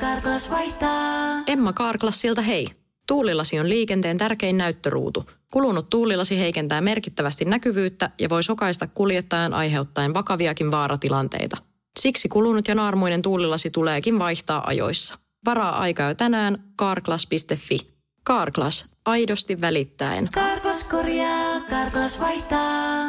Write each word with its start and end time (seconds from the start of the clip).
Karklas 0.00 0.50
vaihtaa. 0.50 1.42
Emma 1.46 1.72
Karklassilta 1.72 2.42
hei. 2.42 2.68
Tuulilasi 3.06 3.60
on 3.60 3.68
liikenteen 3.68 4.18
tärkein 4.18 4.58
näyttöruutu. 4.58 5.24
Kulunut 5.52 5.90
tuulilasi 5.90 6.38
heikentää 6.38 6.80
merkittävästi 6.80 7.44
näkyvyyttä 7.44 8.10
ja 8.20 8.28
voi 8.28 8.42
sokaista 8.42 8.86
kuljettajan 8.86 9.54
aiheuttaen 9.54 10.14
vakaviakin 10.14 10.70
vaaratilanteita. 10.70 11.56
Siksi 11.98 12.28
kulunut 12.28 12.68
ja 12.68 12.74
naarmuinen 12.74 13.22
tuulilasi 13.22 13.70
tuleekin 13.70 14.18
vaihtaa 14.18 14.66
ajoissa. 14.66 15.18
Varaa 15.44 15.78
aikaa 15.78 16.08
jo 16.08 16.14
tänään 16.14 16.64
karklas.fi. 16.76 17.78
Karklas, 18.22 18.84
aidosti 19.06 19.60
välittäen. 19.60 20.28
Karklas 20.32 20.84
korjaa, 20.84 21.60
Karklas 21.60 22.20
vaihtaa. 22.20 23.04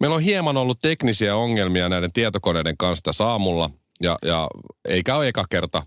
Meillä 0.00 0.16
on 0.16 0.22
hieman 0.22 0.56
ollut 0.56 0.80
teknisiä 0.80 1.36
ongelmia 1.36 1.88
näiden 1.88 2.12
tietokoneiden 2.12 2.76
kanssa 2.76 3.12
saamulla. 3.12 3.70
Ja, 4.00 4.18
ja 4.24 4.48
eikä 4.88 5.16
ole 5.16 5.28
eka 5.28 5.44
kerta. 5.50 5.82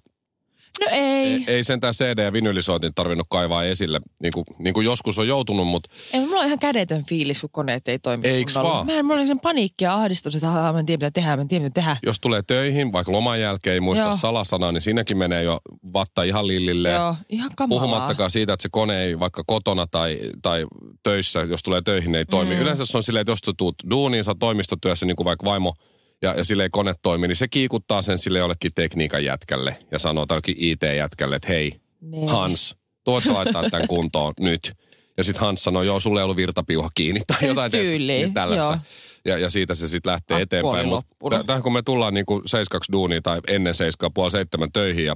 No 0.81 0.87
ei. 0.91 1.43
Ei 1.47 1.63
sentään 1.63 1.93
CD- 1.93 2.23
ja 2.23 2.33
vinylisointin 2.33 2.91
tarvinnut 2.95 3.27
kaivaa 3.29 3.63
esille, 3.63 3.99
niin 4.23 4.33
kuin, 4.33 4.45
niin 4.59 4.73
kuin 4.73 4.85
joskus 4.85 5.19
on 5.19 5.27
joutunut, 5.27 5.67
mutta 5.67 5.89
ei. 6.13 6.19
Mulla 6.21 6.39
on 6.39 6.45
ihan 6.45 6.59
kädetön 6.59 7.05
fiilis, 7.05 7.41
kun 7.41 7.49
koneet 7.49 7.87
ei 7.87 7.99
toimi. 7.99 8.27
Eiks 8.27 8.53
kunnolla. 8.53 8.73
vaan? 8.75 8.85
Mä 8.85 8.93
en, 8.93 9.05
mulla 9.05 9.19
oli 9.19 9.27
sen 9.27 9.39
paniikki 9.39 9.83
ja 9.83 9.93
ahdistus, 9.95 10.35
että 10.35 10.51
aah, 10.51 10.73
mä 10.73 10.79
en 10.79 10.85
tiedä 10.85 11.05
mitä 11.05 11.11
tehdään, 11.11 11.39
mä 11.39 11.41
en 11.41 11.47
tiedä 11.47 11.63
mitä 11.63 11.73
tehdään. 11.73 11.97
jos 12.03 12.19
tulee 12.19 12.41
töihin, 12.47 12.91
vaikka 12.91 13.11
loman 13.11 13.41
jälkeen 13.41 13.73
ei 13.73 13.79
muista 13.79 14.03
Joo. 14.03 14.17
salasanaa, 14.17 14.71
niin 14.71 14.81
siinäkin 14.81 15.17
menee 15.17 15.43
jo 15.43 15.59
vatta 15.93 16.23
ihan 16.23 16.47
lillille. 16.47 16.89
Joo, 16.89 17.15
ihan 17.29 17.51
kamalaa. 17.55 17.81
Puhumattakaan 17.81 18.31
siitä, 18.31 18.53
että 18.53 18.61
se 18.61 18.69
kone 18.71 19.03
ei 19.03 19.19
vaikka 19.19 19.43
kotona 19.47 19.87
tai, 19.87 20.19
tai 20.41 20.65
töissä, 21.03 21.39
jos 21.39 21.63
tulee 21.63 21.81
töihin, 21.81 22.15
ei 22.15 22.25
toimi. 22.25 22.55
Mm. 22.55 22.61
Yleensä 22.61 22.85
se 22.85 22.97
on 22.97 23.03
silleen, 23.03 23.21
että 23.21 23.31
jos 23.31 23.39
tuut 23.57 23.75
duuniin, 23.89 24.23
sä 24.23 24.35
toimistotyössä, 24.39 25.05
niin 25.05 25.15
kuin 25.15 25.25
vaikka 25.25 25.45
vaimo, 25.45 25.73
ja, 26.21 26.33
ja 26.33 26.43
sille 26.45 26.63
ei 26.63 26.69
kone 26.69 26.93
toimi, 27.01 27.27
niin 27.27 27.35
se 27.35 27.47
kiikuttaa 27.47 28.01
sen 28.01 28.17
sille 28.17 28.39
jollekin 28.39 28.71
tekniikan 28.75 29.23
jätkälle 29.25 29.77
ja 29.91 29.99
sanoo 29.99 30.25
tällekin 30.25 30.55
IT-jätkälle, 30.59 31.35
että 31.35 31.47
hei, 31.47 31.73
Niin. 32.01 32.29
Hans, 32.29 32.75
tuot 33.03 33.23
sä 33.23 33.33
laittaa 33.33 33.69
tämän 33.69 33.87
kuntoon 33.87 34.33
nyt. 34.39 34.73
Ja 35.17 35.23
sitten 35.23 35.41
Hans 35.41 35.63
sanoo, 35.63 35.83
joo, 35.83 35.99
sulle 35.99 36.19
ei 36.19 36.23
ollut 36.23 36.37
virtapiuha 36.37 36.89
kiinni 36.95 37.21
tai 37.27 37.37
jotain 37.47 37.71
Tyyliin, 37.71 38.07
niin 38.21 38.33
tällaista. 38.33 38.65
joo. 38.67 38.77
Ja, 39.25 39.37
ja 39.37 39.49
siitä 39.49 39.75
se 39.75 39.87
sitten 39.87 40.11
lähtee 40.11 40.35
Akku 40.35 40.43
eteenpäin. 40.43 40.75
oli 40.75 40.83
Mut 40.85 40.93
loppunut. 40.93 41.47
tähän 41.47 41.63
kun 41.63 41.73
me 41.73 41.81
tullaan 41.81 42.13
niin 42.13 42.25
kuin 42.25 42.41
7 42.45 42.81
duuniin 42.91 43.23
tai 43.23 43.39
ennen 43.47 43.75
7 43.75 44.13
puoli 44.13 44.31
seitsemän 44.31 44.71
töihin 44.71 45.05
ja 45.05 45.15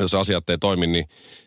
jos 0.00 0.14
asiat 0.14 0.50
ei 0.50 0.58
toimi, 0.58 0.86
niin 0.86 1.04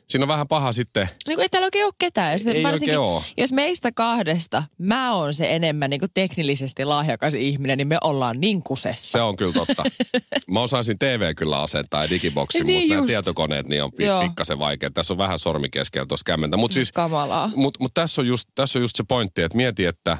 siinä 0.09 0.23
on 0.23 0.27
vähän 0.27 0.47
paha 0.47 0.71
sitten. 0.71 1.09
Niin 1.27 1.35
kuin 1.35 1.43
ei 1.43 1.49
täällä 1.49 1.65
oikein 1.65 1.85
ole 1.85 1.93
ketään. 1.99 2.31
Ja 2.31 2.37
sitten 2.37 2.55
Ei 2.55 2.63
varsinkin, 2.63 2.89
oikein 2.89 2.99
oo. 2.99 3.23
Jos 3.37 3.51
meistä 3.51 3.91
kahdesta 3.91 4.63
mä 4.77 5.13
oon 5.13 5.33
se 5.33 5.47
enemmän 5.49 5.89
niin 5.89 5.99
kuin 5.99 6.11
teknillisesti 6.13 6.85
lahjakas 6.85 7.33
ihminen, 7.33 7.77
niin 7.77 7.87
me 7.87 7.97
ollaan 8.03 8.39
niin 8.39 8.63
kusessa. 8.63 9.11
Se 9.11 9.21
on 9.21 9.35
kyllä 9.37 9.53
totta. 9.53 9.83
Mä 10.51 10.61
osaisin 10.61 10.99
TV 10.99 11.35
kyllä 11.35 11.61
asentaa 11.61 12.03
ja 12.03 12.09
digiboksi, 12.09 12.63
Niin 12.63 12.79
mutta 12.79 12.89
nämä 12.89 12.99
just. 12.99 13.07
tietokoneet 13.07 13.67
niin 13.67 13.83
on 13.83 13.91
Joo. 13.99 14.23
pikkasen 14.23 14.59
vaikea. 14.59 14.91
Tässä 14.91 15.13
on 15.13 15.17
vähän 15.17 15.39
sormi 15.39 15.69
keskellä 15.69 16.05
tuossa 16.05 16.23
kämmentä. 16.25 16.57
Mutta 16.57 16.73
siis, 16.75 16.91
Kamalaa. 16.91 17.51
mut, 17.55 17.77
mut 17.79 17.93
tässä, 17.93 18.21
on 18.21 18.27
just, 18.27 18.49
tässä 18.55 18.79
on 18.79 18.83
just 18.83 18.95
se 18.95 19.03
pointti, 19.07 19.41
että 19.41 19.57
mieti, 19.57 19.85
että 19.85 20.17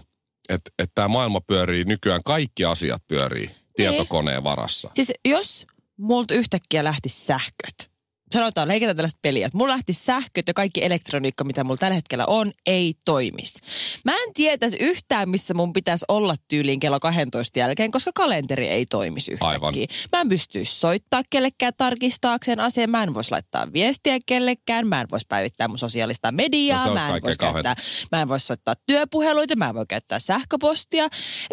et, 0.50 0.62
et 0.80 0.92
tämä 0.96 1.08
maailma 1.08 1.42
pyörii 1.42 1.84
nykyään, 1.84 2.22
kaikki 2.26 2.66
asiat 2.66 3.04
pyörii 3.08 3.50
tietokoneen 3.76 4.44
varassa. 4.44 4.92
Siis 4.96 5.12
jos 5.26 5.66
multa 5.98 6.34
yhtäkkiä 6.34 6.84
lähti 6.84 7.10
sähköt, 7.10 7.92
sanotaan, 8.34 8.68
leikitään 8.68 8.96
tällaista 8.96 9.20
peliä, 9.22 9.46
että 9.46 9.58
mulla 9.58 9.74
lähti 9.74 9.94
sähköt 9.94 10.48
ja 10.48 10.54
kaikki 10.54 10.84
elektroniikka, 10.86 11.44
mitä 11.44 11.64
mulla 11.64 11.78
tällä 11.78 11.96
hetkellä 11.96 12.26
on, 12.26 12.52
ei 12.66 12.94
toimisi. 13.06 13.60
Mä 14.06 14.12
en 14.16 14.34
tietäisi 14.34 14.78
yhtään, 14.80 15.30
missä 15.30 15.54
mun 15.54 15.74
pitäisi 15.74 16.06
olla 16.08 16.36
tyyliin 16.48 16.80
kello 16.80 17.00
12 17.00 17.60
jälkeen, 17.60 17.92
koska 17.92 18.12
kalenteri 18.16 18.68
ei 18.68 18.86
toimisi 18.86 19.32
yhtäkkiä. 19.32 19.50
Aivan. 19.50 19.74
Mä 20.12 20.22
en 20.22 20.30
pystyisi 20.30 20.76
soittaa 20.80 21.22
kellekään 21.32 21.74
tarkistaakseen 21.78 22.60
asian, 22.60 22.90
mä 22.90 23.04
en 23.04 23.14
voisi 23.14 23.32
laittaa 23.32 23.74
viestiä 23.74 24.18
kellekään, 24.26 24.88
mä 24.88 25.02
en 25.02 25.08
voisi 25.12 25.26
päivittää 25.30 25.68
mun 25.68 25.78
sosiaalista 25.78 26.32
mediaa, 26.32 26.86
No 26.88 26.94
mä 26.94 27.00
en 27.16 27.22
kauheinta. 27.22 27.52
käyttää, 27.52 27.76
mä 28.12 28.22
en 28.22 28.28
voisi 28.28 28.46
soittaa 28.46 28.76
työpuheluita, 28.88 29.56
mä 29.56 29.70
en 29.70 29.76
voi 29.76 29.86
käyttää 29.90 30.20
sähköpostia. 30.20 31.08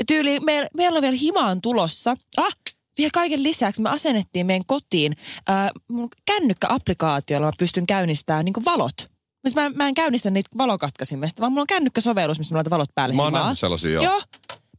Tyyli, 0.07 0.41
me, 0.41 0.67
meillä 0.77 0.97
on 0.97 1.03
vielä 1.03 1.17
himaan 1.17 1.61
tulossa. 1.61 2.17
Ah, 2.37 2.55
vielä 2.99 3.11
kaiken 3.15 3.43
lisäksi 3.43 3.83
me 3.83 3.91
asennettiin 3.91 4.47
meidän 4.47 4.67
kotiin 4.67 5.17
äh, 5.51 5.71
mun 5.89 6.09
kännykkäapplikaatiolla 6.27 7.47
mä 7.47 7.53
pystyn 7.59 7.87
käynnistämään 7.87 8.45
niin 8.45 8.65
valot. 8.65 9.13
Mä, 9.55 9.71
mä 9.75 9.89
en 9.89 9.95
käynnistä 9.95 10.31
niitä 10.31 10.51
valokatkasimesta, 10.59 11.41
vaan 11.41 11.53
mulla 11.53 11.63
on 11.63 11.67
kännykkäsovellus, 11.67 12.39
missä 12.39 12.55
mä 12.55 12.57
laitan 12.57 12.71
valot 12.71 12.95
päälle 12.95 13.15
Mä 13.15 13.23
oon 13.23 13.33
nähnyt 13.33 13.59
sellaisia 13.59 13.91
joo. 13.91 14.05
Joo. 14.05 14.21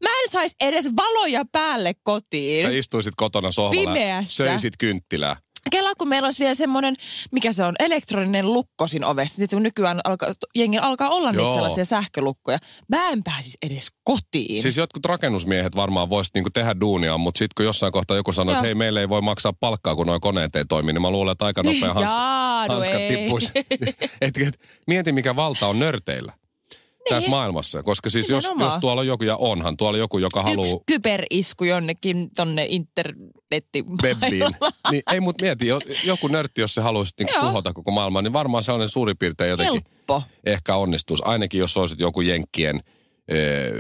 Mä 0.03 0.09
en 0.24 0.29
sais 0.29 0.56
edes 0.59 0.90
valoja 0.96 1.46
päälle 1.51 1.94
kotiin. 2.03 2.68
Sä 2.68 2.69
istuisit 2.69 3.13
kotona 3.18 3.51
sohvalla 3.51 3.94
Pimeässä. 3.94 4.35
söisit 4.35 4.74
kynttilää. 4.78 5.35
Kela, 5.72 5.96
kun 5.97 6.07
meillä 6.07 6.25
olisi 6.25 6.40
vielä 6.40 6.53
semmoinen, 6.53 6.96
mikä 7.31 7.51
se 7.51 7.63
on, 7.63 7.75
elektroninen 7.79 8.53
lukko 8.53 8.88
siinä 8.88 9.07
ovessa. 9.07 9.35
Sitten 9.35 9.57
kun 9.57 9.63
nykyään 9.63 10.00
alkaa, 10.03 10.34
jengi 10.56 10.78
alkaa 10.78 11.09
olla 11.09 11.31
niitä 11.31 11.44
Joo. 11.44 11.56
sellaisia 11.56 11.85
sähkölukkoja. 11.85 12.57
Mä 12.88 13.09
en 13.09 13.24
pääsisi 13.24 13.57
edes 13.62 13.91
kotiin. 14.03 14.62
Siis 14.62 14.78
jotkut 14.78 15.06
rakennusmiehet 15.06 15.75
varmaan 15.75 16.09
voisivat 16.09 16.35
niinku 16.35 16.50
tehdä 16.50 16.75
duunia, 16.79 17.18
mutta 17.18 17.38
sitten 17.38 17.53
kun 17.57 17.66
jossain 17.66 17.91
kohtaa 17.91 18.18
joku 18.18 18.34
sanoo, 18.34 18.53
että 18.53 18.66
hei, 18.66 18.75
meille 18.75 19.00
ei 19.00 19.09
voi 19.09 19.22
maksaa 19.22 19.53
palkkaa, 19.53 19.96
kun 19.96 20.07
nuo 20.07 20.19
koneet 20.19 20.56
ei 20.56 20.66
toimi, 20.66 20.94
niin 20.94 21.01
mä 21.01 21.09
luulen, 21.09 21.31
että 21.31 21.46
aika 21.46 21.63
nopea 21.63 21.94
hans, 21.94 22.09
Jaa, 22.09 22.68
no 22.68 22.74
hanskat 22.74 23.07
tippuisi. 23.07 23.51
et, 24.22 24.38
et, 24.38 24.59
mieti, 24.88 25.12
mikä 25.12 25.35
valta 25.35 25.68
on 25.68 25.80
nörteillä 25.80 26.34
tässä 27.09 27.30
maailmassa. 27.30 27.84
Koska 27.84 28.09
siis 28.09 28.30
jos, 28.30 28.47
jos 28.59 28.74
tuolla 28.81 29.02
on 29.02 29.08
joku, 29.08 29.24
ja 29.24 29.36
onhan 29.38 29.78
tuolla 29.78 29.97
joku, 29.97 30.18
joka 30.18 30.44
haluaa 30.44 30.68
Yksi 30.68 30.78
kyberisku 30.88 31.64
jonnekin 31.64 32.30
tonne 32.36 32.66
internetti. 32.69 33.84
niin 34.91 35.03
ei 35.12 35.19
mut 35.19 35.42
mieti, 35.42 35.68
jo- 35.68 35.80
joku 36.06 36.28
nörtti, 36.28 36.62
jos 36.62 36.75
se 36.75 36.81
haluaisi 36.81 37.13
niinku 37.19 37.40
tuhota 37.40 37.74
koko 37.74 37.92
maailmaa, 37.92 38.22
niin 38.22 38.34
varmaan 38.34 38.63
sellainen 38.63 38.90
suurin 38.90 39.18
piirtein 39.18 39.50
jotenkin 39.50 39.81
Helppo. 39.97 40.24
ehkä 40.46 40.75
onnistuisi. 40.75 41.24
Ainakin 41.25 41.59
jos 41.59 41.78
olisit 41.78 42.00
joku 42.00 42.22
Jenkkien, 42.22 42.84
ee, 43.28 43.72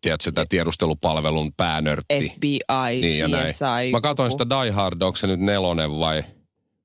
tiedätkö, 0.00 0.32
tämä 0.32 0.44
tiedustelupalvelun 0.48 1.52
päänörtti. 1.56 2.28
FBI, 2.36 2.58
Niin 3.00 3.18
ja 3.18 3.28
näin. 3.28 3.46
CSI. 3.54 3.90
Mä 3.92 4.00
katsoin 4.00 4.30
sitä 4.32 4.46
Die 4.48 4.70
Hard, 4.70 5.02
onko 5.02 5.16
se 5.16 5.26
nyt 5.26 5.40
nelonen 5.40 5.98
vai, 5.98 6.24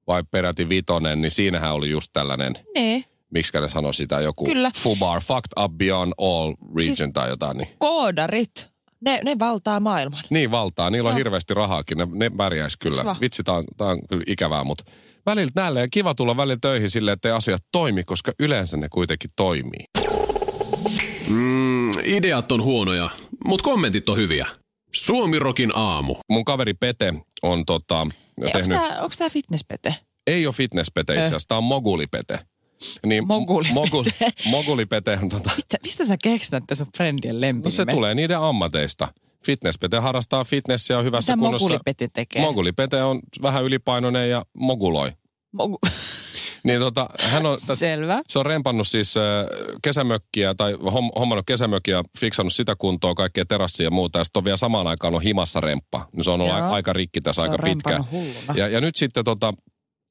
vai 0.08 0.24
peräti 0.32 0.70
vitonen, 0.70 1.22
niin 1.22 1.32
siinähän 1.32 1.74
oli 1.74 1.90
just 1.90 2.10
tällainen, 2.14 2.54
Ne, 2.76 3.04
miksi 3.36 3.60
ne 3.60 3.70
sanoi 3.70 3.94
sitä, 3.94 4.22
joku 4.22 4.46
Kyllä. 4.46 4.72
FUBAR, 4.76 5.22
Fucked 5.22 5.64
Up 5.64 5.72
Beyond 5.78 6.14
All 6.18 6.54
Region 6.76 6.96
Siis- 6.96 7.10
tai 7.14 7.30
jotain. 7.30 7.58
Niin, 7.58 7.68
koodarit. 7.78 8.70
Ne, 9.02 9.20
ne 9.24 9.40
valtaa 9.40 9.80
maailman. 9.80 10.24
niin 10.30 10.52
valtaa, 10.52 10.90
niillä 10.90 11.10
on 11.10 11.16
hirveästi 11.16 11.54
rahaakin, 11.54 11.98
ne, 11.98 12.08
ne 12.14 12.30
pärjäisi 12.30 12.78
kyllä. 12.80 13.02
Kiva. 13.02 13.16
Vitsi, 13.22 13.44
tää 13.44 13.56
on, 13.56 13.64
tää 13.78 13.88
on 13.88 14.00
kyllä 14.10 14.24
ikävää, 14.28 14.64
mutta 14.64 14.84
välillä 15.26 15.52
näille 15.56 15.80
ja 15.80 15.88
kiva 15.92 16.16
tulla 16.16 16.38
välillä 16.38 16.58
töihin 16.62 16.90
silleen, 16.90 17.14
että 17.14 17.36
asiat 17.36 17.64
toimi, 17.72 18.04
koska 18.04 18.32
yleensä 18.40 18.78
ne 18.78 18.88
kuitenkin 18.90 19.30
toimii. 19.36 19.86
Mm, 21.28 21.90
ideat 22.04 22.52
on 22.52 22.64
huonoja, 22.64 23.10
mutta 23.46 23.64
kommentit 23.64 24.10
on 24.10 24.18
hyviä. 24.18 24.48
Suomirokin 24.94 25.72
aamu. 25.76 26.16
Mun 26.30 26.46
kaveri 26.46 26.74
Pete 26.74 27.14
on 27.44 27.66
tota, 27.66 27.98
Onko 27.98 28.50
tehnyt, 28.54 28.68
tämä, 28.78 29.02
onko 29.02 29.16
tämä 29.18 29.30
fitnesspete? 29.30 29.96
ei 30.28 30.46
ole 30.46 30.54
fitnesspete 30.54 31.14
itse 31.14 31.24
asiassa, 31.26 31.48
tää 31.48 31.58
on 31.58 31.64
mogulipete. 31.64 32.40
Niin, 33.06 33.28
Mogulipete. 33.28 33.74
Mogul, 33.74 34.04
mogulipete 34.52 35.20
on 35.24 35.30
tota, 35.30 35.52
Mitä, 35.56 35.78
mistä 35.84 36.06
sä 36.06 36.18
keksit 36.24 36.54
sun 36.74 36.88
friendien 36.98 37.36
No 37.36 37.42
lempinimet? 37.42 37.74
se 37.74 37.86
tulee 37.86 38.16
niiden 38.16 38.40
ammateista. 38.40 39.08
Fitnesspete 39.46 39.98
harrastaa 39.98 40.44
fitnessiä 40.44 40.98
on 40.98 41.06
hyvässä 41.06 41.36
Mitä 41.36 41.42
kunnossa. 41.44 41.64
mogulipete 41.68 42.08
tekee? 42.14 42.42
Mogulipete 42.42 43.04
on 43.04 43.20
vähän 43.42 43.64
ylipainoinen 43.64 44.30
ja 44.30 44.46
moguloi. 44.54 45.12
Mogu... 45.52 45.80
Niin 46.64 46.80
tota, 46.80 47.10
hän 47.20 47.46
on, 47.46 47.58
täs, 47.68 47.80
Selvä. 47.80 48.22
se 48.28 48.40
on 48.40 48.46
rempannut 48.46 48.88
siis 48.88 49.18
äh, 49.18 49.24
kesämökkiä 49.84 50.56
tai 50.56 50.74
hom, 50.74 51.12
hommannut 51.20 51.46
kesämökkiä, 51.46 52.04
fiksannut 52.20 52.54
sitä 52.54 52.76
kuntoa, 52.76 53.14
kaikkea 53.14 53.46
terassia 53.46 53.84
ja 53.84 53.92
muuta. 53.92 54.20
Ja 54.20 54.26
sitten 54.26 54.40
on 54.40 54.46
vielä 54.46 54.58
samaan 54.58 54.88
aikaan 54.88 55.16
on 55.16 55.22
himassa 55.22 55.62
remppa. 55.62 56.08
Niin 56.16 56.24
se 56.24 56.32
on 56.32 56.42
ollut 56.42 56.58
Joo. 56.58 56.72
aika 56.72 56.94
rikki 56.94 57.22
tässä 57.22 57.42
Se 57.42 57.48
aika 57.48 58.06
hulluna. 58.12 58.54
Ja, 58.56 58.68
ja 58.68 58.82
nyt 58.82 58.96
sitten 58.96 59.26
tota, 59.26 59.54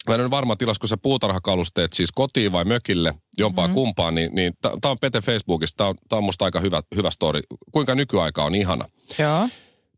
mä 0.08 0.14
en 0.14 0.20
ole 0.20 0.30
varma 0.30 0.56
tilas, 0.56 0.78
kun 0.78 0.88
sä 0.88 0.96
puutarhakalusteet 0.96 1.92
siis 1.92 2.12
kotiin 2.12 2.52
vai 2.52 2.64
mökille, 2.64 3.14
jompaa 3.38 3.66
mm-hmm. 3.66 3.74
kumpaan, 3.74 4.14
niin, 4.14 4.34
niin 4.34 4.52
tämä 4.62 4.90
on 4.90 4.98
Pete 5.00 5.20
Facebookista, 5.20 5.76
tämä 5.76 5.88
on, 5.88 5.94
tää 6.08 6.16
on 6.16 6.24
musta 6.24 6.44
aika 6.44 6.60
hyvä, 6.60 6.82
hyvä 6.96 7.10
story. 7.10 7.40
Kuinka 7.72 7.94
nykyaika 7.94 8.44
on 8.44 8.54
ihana. 8.54 8.84
Joo. 9.18 9.48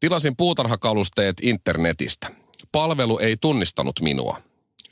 Tilasin 0.01 0.37
puutarhakalusteet 0.37 1.37
internetistä. 1.43 2.31
Palvelu 2.73 3.19
ei 3.19 3.37
tunnistanut 3.41 4.01
minua, 4.01 4.43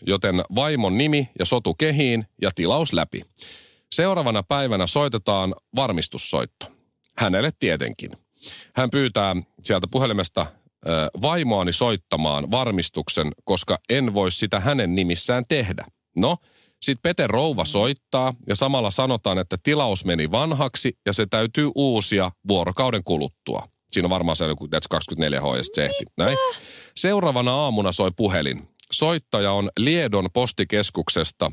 joten 0.06 0.42
vaimon 0.54 0.98
nimi 0.98 1.30
ja 1.38 1.44
sotu 1.44 1.74
kehiin 1.74 2.26
ja 2.42 2.50
tilaus 2.54 2.92
läpi. 2.92 3.22
Seuraavana 3.92 4.42
päivänä 4.42 4.86
soitetaan 4.86 5.54
varmistussoitto. 5.76 6.66
Hänelle 7.18 7.50
tietenkin. 7.58 8.10
Hän 8.74 8.90
pyytää 8.90 9.36
sieltä 9.62 9.86
puhelimesta 9.90 10.46
vaimoani 11.22 11.72
soittamaan 11.72 12.50
varmistuksen, 12.50 13.32
koska 13.44 13.78
en 13.88 14.14
voi 14.14 14.32
sitä 14.32 14.60
hänen 14.60 14.94
nimissään 14.94 15.44
tehdä. 15.48 15.84
No, 16.16 16.36
sitten 16.82 17.02
Pete 17.02 17.26
Rouva 17.26 17.64
soittaa 17.64 18.34
ja 18.48 18.56
samalla 18.56 18.90
sanotaan, 18.90 19.38
että 19.38 19.56
tilaus 19.62 20.04
meni 20.04 20.30
vanhaksi 20.30 20.98
ja 21.06 21.12
se 21.12 21.26
täytyy 21.26 21.70
uusia 21.74 22.30
vuorokauden 22.48 23.04
kuluttua. 23.04 23.68
Siinä 23.90 24.06
on 24.06 24.10
varmaan 24.10 24.36
se 24.36 24.44
joku 24.44 24.68
tiedätkö, 24.68 24.88
24 24.90 25.40
H 25.40 25.44
ja 25.56 25.62
sit 25.62 25.74
se 25.74 25.84
ehti. 25.84 26.04
Näin. 26.16 26.38
Seuraavana 26.96 27.54
aamuna 27.54 27.92
soi 27.92 28.10
puhelin. 28.16 28.68
soittaja 28.92 29.52
on 29.52 29.70
Liedon 29.78 30.28
postikeskuksesta 30.32 31.52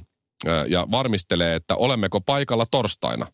ja 0.68 0.88
varmistelee, 0.92 1.56
että 1.56 1.75
olemmeko 1.75 2.22
paikalla 2.22 2.66
torstaina, 2.72 3.27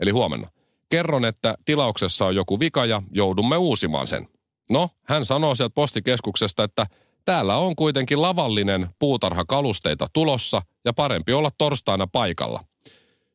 eli 0.00 0.10
huomenna. 0.10 0.48
Kerron, 0.88 1.24
että 1.24 1.54
tilauksessa 1.64 2.26
on 2.26 2.36
joku 2.36 2.60
vika 2.60 2.86
ja 2.86 3.02
joudumme 3.10 3.56
uusimaan 3.56 4.06
sen. 4.06 4.28
No, 4.70 4.90
hän 5.02 5.24
sanoo 5.24 5.54
sieltä 5.54 5.74
postikeskuksesta, 5.74 6.64
että 6.64 6.86
täällä 7.24 7.56
on 7.56 7.76
kuitenkin 7.76 8.22
lavallinen 8.22 8.88
puutarhakalusteita 8.98 10.06
tulossa 10.12 10.62
ja 10.84 10.92
parempi 10.92 11.32
olla 11.32 11.50
torstaina 11.58 12.06
paikalla. 12.06 12.64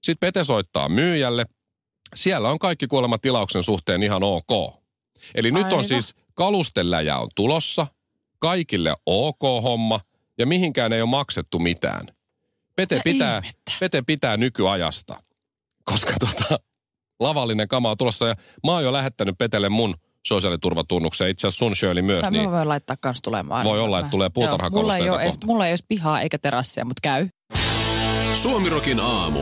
Sitten 0.03 0.27
Pete 0.27 0.43
soittaa 0.43 0.89
myyjälle. 0.89 1.45
Siellä 2.15 2.49
on 2.49 2.59
kaikki 2.59 2.87
kuolema 2.87 3.17
tilauksen 3.17 3.63
suhteen 3.63 4.03
ihan 4.03 4.23
ok. 4.23 4.73
Eli 5.35 5.51
nyt 5.51 5.73
on 5.73 5.83
siis 5.83 6.15
kalusteläjä 6.33 7.17
on 7.17 7.29
tulossa, 7.35 7.87
kaikille 8.39 8.95
ok 9.05 9.41
homma 9.63 9.99
ja 10.37 10.45
mihinkään 10.45 10.93
ei 10.93 11.01
ole 11.01 11.09
maksettu 11.09 11.59
mitään. 11.59 12.07
Pete 12.75 13.01
pitää? 13.03 13.41
Pete 13.79 14.01
pitää 14.01 14.37
nykyajasta, 14.37 15.23
koska 15.83 16.13
tota, 16.19 16.59
lavallinen 17.19 17.67
kama 17.67 17.91
on 17.91 17.97
tulossa 17.97 18.27
ja 18.27 18.35
mä 18.65 18.71
oon 18.71 18.83
jo 18.83 18.93
lähettänyt 18.93 19.37
Petelle 19.37 19.69
mun 19.69 19.95
sosiaaliturvatunnuksen, 20.27 21.29
itse 21.29 21.47
asiassa 21.47 21.65
sun 21.65 21.75
Shirley 21.75 22.01
myös, 22.01 22.21
Tai 22.21 22.31
niin 22.31 22.49
mä 22.49 22.57
voin 22.57 22.69
laittaa 22.69 22.95
kans 23.01 23.21
tulemaan. 23.21 23.63
Voi 23.65 23.79
olla, 23.79 23.99
että 23.99 24.11
tulee 24.11 24.25
Joo, 24.25 24.31
puutarhakalusteita 24.33 24.97
mulla 24.97 24.97
ei, 24.97 25.09
ole 25.09 25.21
edes, 25.23 25.37
mulla 25.45 25.65
ei 25.67 25.71
ole 25.71 25.77
pihaa 25.87 26.21
eikä 26.21 26.37
terassia, 26.37 26.85
mutta 26.85 26.99
käy. 27.03 27.27
Suomirokin 28.35 28.99
aamu. 28.99 29.39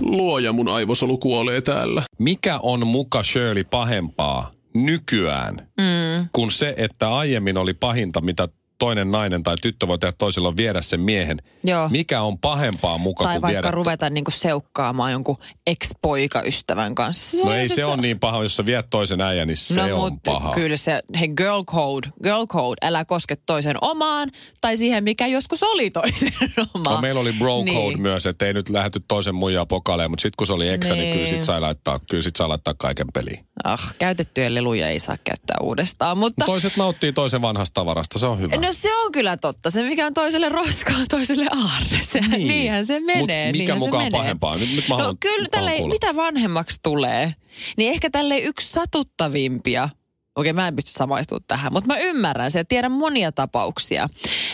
Luoja 0.00 0.52
mun 0.52 0.68
aivosolu 0.68 1.18
kuolee 1.18 1.60
täällä. 1.60 2.02
mikä 2.18 2.58
on 2.62 2.86
muka 2.86 3.22
Shirley 3.22 3.64
pahempaa 3.64 4.50
nykyään 4.74 5.56
Mm. 5.56 6.28
kuin 6.32 6.50
se, 6.50 6.74
että 6.76 7.14
aiemmin 7.14 7.56
oli 7.58 7.74
pahinta, 7.74 8.20
mitä 8.20 8.48
toinen 8.78 9.10
nainen 9.10 9.42
tai 9.42 9.56
tyttö 9.62 9.86
voi 9.88 9.98
tehdä 9.98 10.12
toisella 10.18 10.48
on 10.48 10.56
viedä 10.56 10.82
sen 10.82 11.00
miehen. 11.00 11.42
Joo. 11.64 11.88
Mikä 11.88 12.22
on 12.22 12.38
pahempaa 12.38 12.98
muka 12.98 13.24
Tai 13.24 13.34
kuin 13.34 13.42
vaikka 13.42 13.62
viedä... 13.62 13.70
ruveta 13.70 14.10
niinku 14.10 14.30
seukkaamaan 14.30 15.12
jonkun 15.12 15.36
ex-poikaystävän 15.66 16.94
kanssa. 16.94 17.44
No 17.44 17.52
ei 17.52 17.68
se 17.68 17.84
ole 17.84 17.96
niin 17.96 18.20
paha, 18.20 18.42
jos 18.42 18.56
sä 18.56 18.66
viet 18.66 18.86
toisen 18.90 19.20
äijän, 19.20 19.48
niin 19.48 19.56
se 19.56 19.88
no, 19.88 20.04
on 20.04 20.12
mut 20.12 20.22
paha. 20.24 20.54
kyllä 20.54 20.76
se, 20.76 21.02
hei 21.20 21.28
girl 21.28 21.62
code, 21.62 22.08
girl 22.22 22.46
code, 22.46 22.76
älä 22.86 23.04
koske 23.04 23.36
toisen 23.46 23.76
omaan 23.80 24.30
tai 24.60 24.76
siihen, 24.76 25.04
mikä 25.04 25.26
joskus 25.26 25.62
oli 25.62 25.90
toisen 25.90 26.32
omaan. 26.74 26.94
No, 26.96 27.00
meillä 27.00 27.20
oli 27.20 27.32
bro 27.32 27.56
code 27.58 27.64
Niin. 27.70 28.00
myös, 28.02 28.26
että 28.26 28.46
ei 28.46 28.52
nyt 28.52 28.68
lähdetty 28.68 29.00
toisen 29.08 29.34
muijaa 29.34 29.66
pokaleen, 29.66 30.10
mutta 30.10 30.22
sitten 30.22 30.36
kun 30.36 30.46
se 30.46 30.52
oli 30.52 30.68
eksä, 30.68 30.94
niin, 30.94 31.00
Niin. 31.02 31.12
kyllä 31.14 31.26
sit 31.26 31.44
sai 31.44 31.60
laittaa, 31.60 32.00
kyllä 32.10 32.22
sit 32.22 32.36
sai 32.36 32.48
laittaa 32.48 32.74
kaiken 32.78 33.06
peliin. 33.14 33.46
Ah, 33.64 33.94
käytettyjä 33.98 34.54
leluja 34.54 34.88
ei 34.88 35.00
saa 35.00 35.16
käyttää 35.24 35.56
uudestaan, 35.62 36.18
mutta... 36.18 36.44
Toiset 36.44 36.76
nauttii 36.76 37.12
toisen 37.12 37.42
vanhasta 37.42 37.74
tavarasta, 37.74 38.18
se 38.18 38.26
on 38.26 38.38
hyvä. 38.40 38.56
No 38.56 38.65
se 38.72 38.94
on 38.94 39.12
kyllä 39.12 39.36
totta. 39.36 39.70
Se 39.70 39.82
mikä 39.82 40.06
on 40.06 40.14
toiselle 40.14 40.48
roskaa, 40.48 40.96
toiselle 41.08 41.46
aarre. 41.50 41.98
Se, 42.02 42.20
niin. 42.20 42.48
Niinhän 42.48 42.86
se 42.86 43.00
menee. 43.00 43.18
Mut 43.18 43.26
mikä 43.28 43.52
niinhän 43.52 43.80
se 43.80 43.86
mukaan 43.86 44.04
menee. 44.04 44.20
pahempaa? 44.20 44.56
Nyt, 44.56 44.76
nyt 44.76 44.88
mä 44.88 44.94
No 44.94 44.98
haluan, 44.98 45.18
kyllä 45.18 45.48
mä 45.52 45.58
haluan 45.58 45.72
tälle, 45.76 45.88
mitä 45.88 46.16
vanhemmaksi 46.16 46.80
tulee, 46.82 47.34
niin 47.76 47.92
ehkä 47.92 48.10
tälle 48.10 48.38
yksi 48.38 48.72
satuttavimpia 48.72 49.88
Okei, 50.36 50.52
mä 50.52 50.68
en 50.68 50.76
pysty 50.76 50.90
samaistumaan 50.90 51.44
tähän, 51.48 51.72
mutta 51.72 51.86
mä 51.86 51.98
ymmärrän 51.98 52.50
se 52.50 52.58
ja 52.58 52.64
tiedän 52.64 52.92
monia 52.92 53.32
tapauksia. 53.32 54.08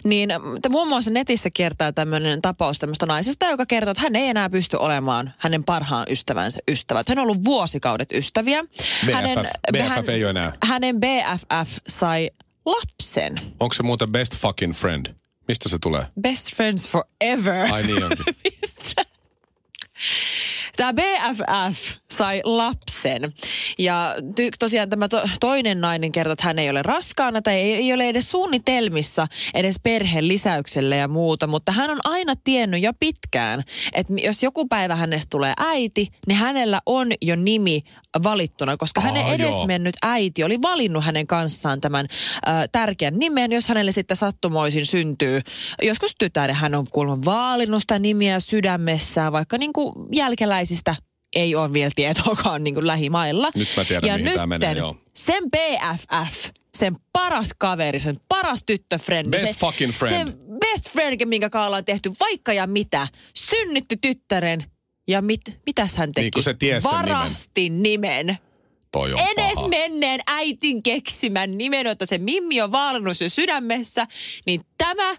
Niin 0.05 0.29
t- 0.63 0.69
muun 0.69 0.89
muassa 0.89 1.11
netissä 1.11 1.51
kiertää 1.51 1.93
tämmöinen 1.93 2.43
tapaus 2.43 2.79
tämmöistä 2.79 3.07
naisesta, 3.07 3.47
joka 3.47 3.67
kertoo, 3.67 3.91
että 3.91 4.03
hän 4.03 4.17
ei 4.17 4.29
enää 4.29 4.51
pysty 4.51 4.77
olemaan 4.77 5.33
hänen 5.39 5.65
parhaan 5.65 6.07
ystävänsä 6.11 6.61
ystävät. 6.71 7.09
Hän 7.09 7.19
on 7.19 7.23
ollut 7.23 7.45
vuosikaudet 7.45 8.13
ystäviä. 8.13 8.63
BFF, 9.07 9.13
hänen, 9.13 9.47
BFF 9.73 10.09
ei 10.09 10.25
ole 10.25 10.31
enää. 10.31 10.53
Hänen 10.63 11.01
BFF 11.01 11.77
sai 11.89 12.31
lapsen. 12.67 13.41
Onko 13.61 13.75
se 13.75 13.83
muuten 13.83 14.13
best 14.13 14.37
fucking 14.37 14.75
friend? 14.75 15.07
Mistä 15.49 15.69
se 15.69 15.79
tulee? 15.83 16.07
Best 16.21 16.57
friends 16.57 16.89
forever. 16.89 17.73
Ai 17.73 17.83
niin 17.83 18.05
onkin. 18.05 18.25
Tämä 20.77 20.93
BFF 20.93 21.91
sai 22.13 22.41
lapsen. 22.45 23.33
Ja 23.79 24.15
ty- 24.19 24.57
tosiaan 24.59 24.91
tämä 24.91 25.09
to- 25.09 25.29
toinen 25.41 25.81
nainen 25.81 26.13
kertoo, 26.13 26.33
että 26.33 26.47
hän 26.47 26.59
ei 26.59 26.71
ole 26.71 26.83
raskaana 26.83 27.43
tai 27.43 27.55
ei, 27.55 27.73
ei 27.75 27.93
ole 27.93 28.09
edes 28.09 28.31
suunnitelmissa 28.31 29.27
edes 29.55 29.77
perheen 29.83 30.29
lisäykselle 30.29 30.97
ja 30.97 31.09
muuta. 31.09 31.47
Mutta 31.47 31.73
hän 31.73 31.91
on 31.91 31.99
aina 32.05 32.35
tiennyt 32.45 32.83
jo 32.83 32.93
pitkään, 33.01 33.63
että 33.93 34.13
jos 34.23 34.43
joku 34.43 34.69
päivä 34.69 34.97
hänestä 34.97 35.31
tulee 35.31 35.55
äiti, 35.59 36.09
niin 36.27 36.39
hänellä 36.39 36.81
on 36.87 37.09
jo 37.23 37.37
nimi 37.37 37.83
valittuna, 38.23 38.77
koska 38.77 39.01
Aa, 39.01 39.07
hänen 39.07 39.23
joo. 39.23 39.33
edesmennyt 39.33 39.95
äiti 40.03 40.45
oli 40.45 40.63
valinnut 40.63 41.05
hänen 41.05 41.27
kanssaan 41.27 41.81
tämän 41.81 42.07
äh, 42.49 42.69
tärkeän 42.73 43.19
nimen, 43.19 43.53
jos 43.53 43.69
hänelle 43.69 43.93
sitten 43.93 44.17
sattumoisin 44.17 44.87
syntyy 44.87 45.41
joskus 45.83 46.15
tytär, 46.19 46.51
ja 46.51 46.55
hän 46.55 46.75
on 46.75 46.87
kuulemma 46.93 47.25
vaalinut 47.25 47.83
sitä 47.83 47.99
nimiä 47.99 48.41
sydämessään, 48.41 49.33
vaikka 49.33 49.59
niin 49.59 49.73
kuin 49.73 49.95
jälkeläisistä 50.13 50.97
ei 51.37 51.55
ole 51.55 51.73
vielä 51.73 51.91
tietoakaan 51.95 52.65
niin 52.65 52.75
kuin 52.75 52.87
lähimailla. 52.87 53.51
Nyt 53.55 53.69
mä 53.77 53.85
tiedän, 53.85 54.09
ja 54.09 54.19
mihin 54.19 54.35
tää 54.35 54.47
menee, 54.47 54.73
joo. 54.73 54.97
sen 55.15 55.43
BFF, 55.51 56.51
sen 56.75 56.97
paras 57.13 57.51
kaveri, 57.59 58.01
sen 58.01 58.21
paras 58.29 58.65
tyttöfrendi. 58.67 59.31
Best 59.31 59.47
se, 59.47 59.59
fucking 59.59 59.93
friend. 59.93 60.17
Sen 60.17 60.59
best 60.61 60.89
friend, 60.89 61.25
minkä 61.25 61.51
kanssa 61.51 61.67
ollaan 61.67 61.85
tehty 61.85 62.13
vaikka 62.21 62.53
ja 62.53 62.67
mitä. 62.67 63.09
Synnytti 63.35 63.97
tyttären. 64.01 64.72
Ja 65.09 65.23
mit, 65.23 65.41
mitäs 65.67 65.97
hän 65.97 66.13
teki? 66.13 66.31
Niin, 66.35 66.43
se 66.43 66.55
tiesi 66.55 66.89
sen 66.89 66.91
nimen. 66.99 67.09
Varasti 67.09 67.69
nimen. 67.71 68.39
Toi 68.93 69.13
on 69.13 69.19
Edes 69.21 69.55
paha. 69.55 69.69
menneen 69.69 70.21
äitin 70.27 70.83
keksimän 70.83 71.59
nimen, 71.59 71.87
että 71.87 72.07
se 72.07 72.19
Mimmi 72.19 72.61
on 72.61 72.73
vaalannut 72.73 73.17
sen 73.17 73.31
sydämessä, 73.31 74.07
niin 74.47 74.61
tämä, 74.79 75.17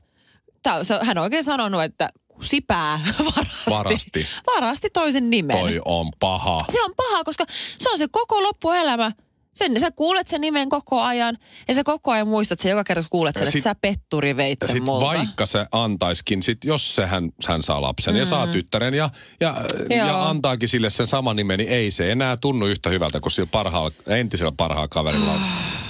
se, 0.84 1.00
hän 1.02 1.18
on 1.18 1.24
oikein 1.24 1.44
sanonut, 1.44 1.84
että 1.84 2.10
sipää 2.42 3.00
varasti, 3.36 3.70
Varasti. 3.70 4.28
varasti 4.56 4.90
toisen 4.90 5.30
nimen. 5.30 5.58
Toi 5.58 5.82
on 5.86 6.12
paha. 6.20 6.66
Se 6.72 6.84
on 6.84 6.92
paha, 6.98 7.24
koska 7.24 7.46
se 7.78 7.90
on 7.90 7.98
se 7.98 8.08
koko 8.12 8.44
loppuelämä. 8.44 9.12
Sen, 9.54 9.80
sä 9.80 9.92
kuulet 9.92 10.28
sen 10.28 10.42
nimen 10.42 10.70
koko 10.70 11.02
ajan 11.02 11.38
ja 11.68 11.74
sä 11.74 11.84
koko 11.84 12.12
ajan 12.12 12.28
muistat 12.28 12.60
sen 12.60 12.70
joka 12.70 12.84
kerta, 12.84 13.02
kun 13.02 13.10
kuulet 13.10 13.36
sen, 13.36 13.48
sit- 13.48 13.56
että 13.56 13.70
sä 13.70 13.76
petturi 13.82 14.38
veit 14.38 14.60
sen 14.66 14.74
sit 14.74 14.84
multa. 14.84 15.06
vaikka 15.06 15.46
se 15.46 15.66
antaiskin, 15.72 16.44
sit 16.44 16.64
jos 16.64 16.96
se 16.96 17.06
hän, 17.06 17.30
hän 17.48 17.64
saa 17.64 17.82
lapsen 17.82 18.14
mm. 18.14 18.20
ja 18.20 18.26
saa 18.26 18.48
tyttären 18.48 18.94
ja, 18.94 19.10
ja, 19.40 19.56
Joo. 19.90 20.08
ja 20.08 20.30
antaakin 20.30 20.70
sille 20.70 20.90
sen 20.90 21.08
saman 21.08 21.36
nimen, 21.36 21.58
niin 21.58 21.70
ei 21.70 21.92
se 21.92 22.12
enää 22.12 22.38
tunnu 22.38 22.66
yhtä 22.66 22.90
hyvältä 22.90 23.20
kuin 23.20 23.32
sillä 23.32 23.50
parhaalla, 23.52 23.92
entisellä 24.08 24.54
parhaalla 24.58 24.88
kaverilla 24.88 25.34
on. 25.34 25.42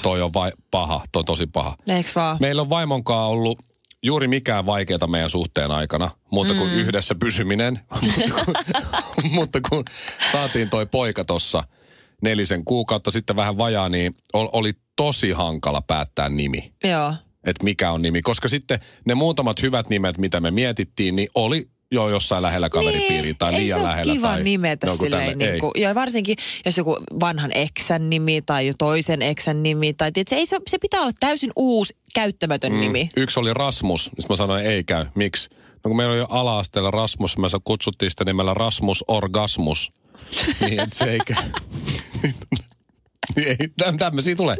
Toi 0.01 0.21
on 0.21 0.33
vai, 0.33 0.51
paha, 0.71 1.04
toi 1.12 1.19
on 1.19 1.25
tosi 1.25 1.48
paha. 1.48 1.77
Eiks 1.88 2.15
vaan? 2.15 2.38
Meillä 2.39 2.62
on 2.62 2.69
vaimonkaan 2.69 3.30
ollut 3.30 3.60
juuri 4.04 4.27
mikään 4.27 4.65
vaikeata 4.65 5.07
meidän 5.07 5.30
suhteen 5.30 5.72
aikana, 5.72 6.10
muuta 6.32 6.53
kuin 6.53 6.70
mm. 6.70 6.75
yhdessä 6.75 7.15
pysyminen. 7.15 7.79
mutta, 8.01 8.43
kun, 8.46 8.55
mutta 9.32 9.60
kun 9.70 9.84
saatiin 10.32 10.70
toi 10.70 10.86
poika 10.86 11.25
tossa 11.25 11.63
nelisen 12.24 12.65
kuukautta 12.65 13.12
sitten 13.12 13.36
vähän 13.36 13.58
vajaa, 13.58 13.89
niin 13.89 14.15
ol- 14.34 14.50
oli 14.53 14.74
tosi 14.96 15.32
hankala 15.32 15.82
päättää 15.82 16.30
nimi 16.30 16.74
Joo. 16.84 17.13
että 17.44 17.63
mikä 17.63 17.92
on 17.92 18.01
nimi. 18.01 18.22
Koska 18.22 18.48
sitten 18.48 18.80
ne 19.06 19.15
muutamat 19.15 19.62
hyvät 19.62 19.89
nimet, 19.89 20.18
mitä 20.18 20.39
me 20.42 20.51
mietittiin, 20.51 21.15
niin 21.15 21.30
oli 21.36 21.68
jo 21.92 22.10
jossain 22.10 22.42
lähellä 22.42 22.70
kaveripiiriä 22.70 23.34
tai 23.39 23.51
Niin, 23.51 23.60
ei 23.60 23.63
liian 23.63 23.84
lähellä. 23.84 24.13
kiva 24.13 24.27
tai 24.27 24.44
nimetä 24.44 24.96
silleen, 24.98 25.38
niin 25.38 25.60
kuin, 25.60 25.72
ja 25.77 25.96
varsinkin 25.96 26.38
jos 26.65 26.77
joku 26.77 26.98
vanhan 27.20 27.51
eksän 27.56 28.10
nimi 28.10 28.42
tai 28.42 28.72
toisen 28.77 29.22
eksän 29.22 29.63
nimi, 29.63 29.94
tai 29.94 30.12
tiedät, 30.12 30.27
se, 30.27 30.36
ei, 30.36 30.46
se, 30.46 30.60
se 30.68 30.77
pitää 30.77 31.01
olla 31.01 31.12
täysin 31.20 31.51
uusi, 31.56 31.96
käyttämätön 32.15 32.72
mm. 32.72 32.80
nimi. 32.80 33.10
Yksi 33.18 33.39
oli 33.39 33.53
Rasmus, 33.53 34.12
niin 34.18 34.25
mä 34.30 34.36
sanoin, 34.36 34.65
ei 34.65 34.84
käy. 34.84 35.06
Miksi? 35.15 35.50
No 35.51 35.89
kun 35.89 35.98
meillä 35.98 36.12
oli 36.12 36.20
jo 36.20 36.27
ala-asteella 36.30 36.92
Rasmus, 36.92 37.38
me 37.38 37.48
kutsuttiin 37.63 38.12
sitä 38.12 38.25
nimellä 38.25 38.53
Rasmus 38.53 39.03
Orgasmus. 39.08 39.92
niin, 40.62 40.80
että 40.80 40.98
se 40.98 41.06
ei 41.06 41.20
käy. 41.20 41.44
Ei, 43.47 43.55
täm- 43.83 43.97
tämmöisiä 43.97 44.35
tulee. 44.35 44.57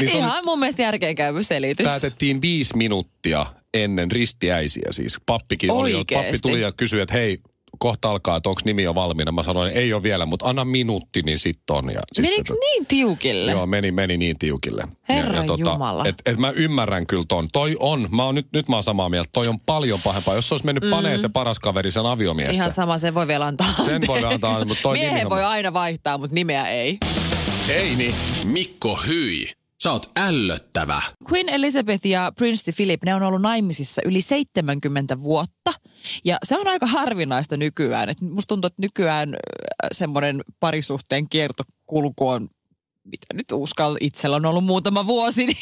Niin 0.00 0.10
se 0.10 0.16
oli, 0.16 0.24
Ihan 0.26 0.42
mun 0.46 0.58
mielestä 0.58 0.82
järkeenkäyvä 0.82 1.42
selitys. 1.42 1.84
päätettiin 1.86 2.42
viisi 2.42 2.76
minuuttia 2.76 3.46
ennen 3.74 4.10
ristiäisiä 4.10 4.88
siis. 4.90 5.16
Pappikin 5.26 5.70
oli 5.70 5.92
jo, 5.92 6.04
pappi 6.14 6.38
tuli 6.42 6.60
ja 6.60 6.72
kysyi, 6.72 7.00
että 7.00 7.14
hei, 7.14 7.38
kohta 7.78 8.10
alkaa, 8.10 8.36
että 8.36 8.48
onko 8.48 8.60
nimi 8.64 8.82
jo 8.82 8.94
valmiina. 8.94 9.32
Mä 9.32 9.42
sanoin, 9.42 9.72
ei 9.76 9.92
ole 9.92 10.02
vielä, 10.02 10.26
mutta 10.26 10.46
anna 10.48 10.64
minuutti, 10.64 11.22
niin 11.22 11.38
sitten 11.38 11.76
on. 11.76 11.90
Ja 11.90 12.00
sitten, 12.12 12.32
Menikö 12.32 12.54
niin 12.60 12.86
tiukille? 12.86 13.50
Joo, 13.50 13.66
meni, 13.66 13.92
meni 13.92 14.16
niin 14.16 14.38
tiukille. 14.38 14.84
Herran 15.08 15.46
Jumala. 15.58 16.04
Et, 16.06 16.14
et 16.26 16.38
mä 16.38 16.50
ymmärrän 16.50 17.06
kyllä 17.06 17.24
ton. 17.28 17.48
Toi 17.52 17.76
on, 17.80 18.08
mä 18.10 18.24
oon 18.24 18.34
nyt, 18.34 18.46
nyt 18.52 18.68
mä 18.68 18.76
oon 18.76 18.82
samaa 18.82 19.08
mieltä, 19.08 19.30
toi 19.32 19.48
on 19.48 19.60
paljon 19.60 19.98
pahempaa. 20.04 20.34
Jos 20.34 20.48
se 20.48 20.54
olisi 20.54 20.66
mennyt 20.66 20.84
mm. 20.84 20.90
paneen 20.90 21.20
se 21.20 21.28
paras 21.28 21.58
kaveri 21.58 21.90
sen 21.90 22.06
aviomiestä. 22.06 22.52
Ihan 22.54 22.72
sama, 22.72 22.98
sen 22.98 23.14
voi 23.14 23.26
vielä 23.26 23.46
antaa 23.46 23.74
Sen 23.84 24.02
voi 24.06 24.16
anteeksi. 24.18 24.34
antaa, 24.46 24.64
mutta 24.64 24.82
toi 24.82 24.92
Miehen 24.98 25.14
nimihomma- 25.14 25.30
voi 25.30 25.44
aina 25.44 25.72
vaihtaa, 25.72 26.18
mutta 26.18 26.34
nimeä 26.34 26.68
ei. 26.68 26.98
Ei 27.68 27.96
niin. 27.96 28.14
Mikko 28.44 28.98
hyi. 29.06 29.52
Sä 29.82 29.92
oot 29.92 30.10
ällöttävä. 30.16 31.02
Queen 31.32 31.48
Elizabeth 31.48 32.06
ja 32.06 32.32
Prince 32.38 32.72
Philip, 32.72 33.02
ne 33.04 33.14
on 33.14 33.22
ollut 33.22 33.42
naimisissa 33.42 34.02
yli 34.04 34.20
70 34.20 35.22
vuotta. 35.22 35.72
Ja 36.24 36.38
se 36.44 36.58
on 36.58 36.68
aika 36.68 36.86
harvinaista 36.86 37.56
nykyään. 37.56 38.08
Et 38.08 38.20
musta 38.20 38.48
tuntuu, 38.48 38.66
että 38.66 38.82
nykyään 38.82 39.28
äh, 39.34 39.88
semmoinen 39.92 40.40
parisuhteen 40.60 41.28
kiertokulku 41.28 42.28
on 42.28 42.48
mitä 43.04 43.26
nyt 43.34 43.46
uskalla, 43.52 43.98
itsellä 44.00 44.36
on 44.36 44.46
ollut 44.46 44.64
muutama 44.64 45.06
vuosi, 45.06 45.46
niin 45.46 45.56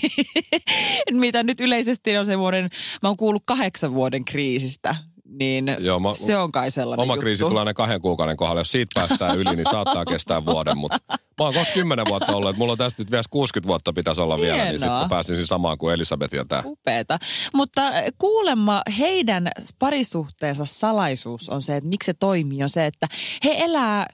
mitä 1.20 1.42
nyt 1.42 1.60
yleisesti 1.60 2.16
on 2.18 2.26
semmoinen, 2.26 2.70
mä 3.02 3.08
oon 3.08 3.16
kuullut 3.16 3.42
kahdeksan 3.46 3.94
vuoden 3.94 4.24
kriisistä, 4.24 4.96
niin 5.24 5.66
Joo, 5.66 5.78
Joo, 5.80 6.00
mä- 6.00 6.14
se 6.14 6.36
on 6.36 6.52
kai 6.52 6.70
sellainen 6.70 7.02
Oma 7.02 7.14
juttu. 7.14 7.20
kriisi 7.20 7.42
tulee 7.44 7.58
aina 7.58 7.74
kahden 7.74 8.00
kuukauden 8.00 8.36
kohdalla. 8.36 8.60
Jos 8.60 8.70
siitä 8.72 9.00
päästään 9.00 9.38
yli, 9.38 9.56
niin 9.56 9.66
saattaa 9.70 10.04
kestää 10.04 10.46
vuoden. 10.46 10.78
Mutta 10.78 10.98
mä 11.38 11.44
oon 11.44 11.54
kohta 11.54 11.72
kymmenen 11.72 12.06
vuotta 12.08 12.36
ollut. 12.36 12.50
Että 12.50 12.58
mulla 12.58 12.72
on 12.72 12.78
tästä 12.78 13.02
nyt 13.02 13.10
vielä 13.10 13.22
60 13.30 13.68
vuotta 13.68 13.92
pitäisi 13.92 14.20
olla 14.20 14.40
vielä. 14.40 14.64
Niin 14.64 14.72
sitten 14.72 14.90
Hienoa. 14.90 15.08
pääsisin 15.08 15.46
samaan 15.46 15.78
kuin 15.78 15.94
Elisabeth 15.94 16.34
ja 16.34 16.44
tää. 16.44 16.62
Upeeta. 16.64 17.18
Mutta 17.54 17.82
kuulemma 18.18 18.82
heidän 18.98 19.50
parisuhteensa 19.78 20.64
salaisuus 20.66 21.48
on 21.48 21.62
se, 21.62 21.76
että 21.76 21.88
miksi 21.88 22.06
se 22.06 22.14
toimii, 22.14 22.62
on 22.62 22.68
se, 22.68 22.86
että 22.86 23.06
he 23.44 23.54
elää 23.58 24.06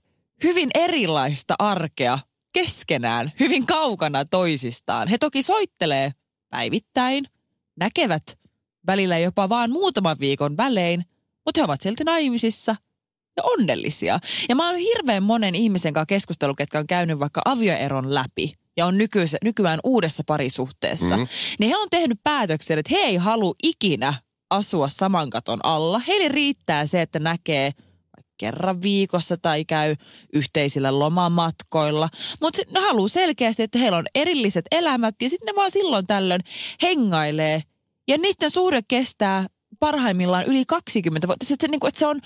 hyvin 0.45 0.71
erilaista 0.75 1.55
arkea 1.59 2.19
keskenään, 2.52 3.33
hyvin 3.41 3.67
kaukana 3.67 4.25
toisistaan. 4.25 5.09
He 5.09 5.19
toki 5.19 5.43
soittelee 5.43 6.12
päivittäin, 6.50 7.25
näkevät 7.76 8.38
välillä 8.87 9.19
jopa 9.19 9.49
vaan 9.49 9.71
muutaman 9.71 10.17
viikon 10.21 10.57
välein, 10.57 11.05
mutta 11.45 11.61
he 11.61 11.64
ovat 11.64 11.81
silti 11.81 12.05
naimisissa 12.05 12.76
ja 13.36 13.42
onnellisia. 13.42 14.18
Ja 14.48 14.56
mä 14.56 14.68
oon 14.68 14.76
hirveän 14.76 15.22
monen 15.22 15.54
ihmisen 15.54 15.92
kanssa 15.92 16.06
keskustellut, 16.06 16.56
ketkä 16.56 16.78
on 16.78 16.86
käynyt 16.86 17.18
vaikka 17.18 17.42
avioeron 17.44 18.14
läpi 18.14 18.52
ja 18.76 18.86
on 18.86 18.98
nykyis- 18.98 19.36
nykyään 19.44 19.80
uudessa 19.84 20.22
parisuhteessa. 20.26 21.16
Mhm. 21.16 21.20
Mm. 21.20 21.26
Niin 21.60 21.68
he 21.68 21.76
on 21.76 21.88
tehnyt 21.90 22.18
päätöksen, 22.24 22.78
että 22.78 22.94
he 22.94 23.00
ei 23.00 23.16
halua 23.16 23.54
ikinä 23.62 24.14
asua 24.50 24.88
saman 24.88 25.30
katon 25.30 25.60
alla. 25.62 25.98
Heille 25.98 26.28
riittää 26.28 26.86
se, 26.86 27.02
että 27.02 27.18
näkee 27.18 27.72
kerran 28.38 28.82
viikossa 28.82 29.36
tai 29.36 29.64
käy 29.64 29.96
yhteisillä 30.32 30.98
lomamatkoilla. 30.98 32.08
Mutta 32.40 32.62
ne 32.70 32.80
haluaa 32.80 33.08
selkeästi, 33.08 33.62
että 33.62 33.78
heillä 33.78 33.98
on 33.98 34.06
erilliset 34.14 34.64
elämät 34.70 35.14
ja 35.22 35.30
sitten 35.30 35.46
ne 35.46 35.56
vaan 35.56 35.70
silloin 35.70 36.06
tällöin 36.06 36.40
hengailee. 36.82 37.62
Ja 38.08 38.18
niiden 38.18 38.50
suhde 38.50 38.80
kestää 38.88 39.46
parhaimmillaan 39.78 40.44
yli 40.44 40.64
20 40.64 41.26
vuotta. 41.26 41.46
Se, 41.46 41.54
se, 41.60 41.68
niin 41.68 41.80
kuin, 41.80 41.88
että 41.88 41.98
se 41.98 42.06
on 42.06 42.20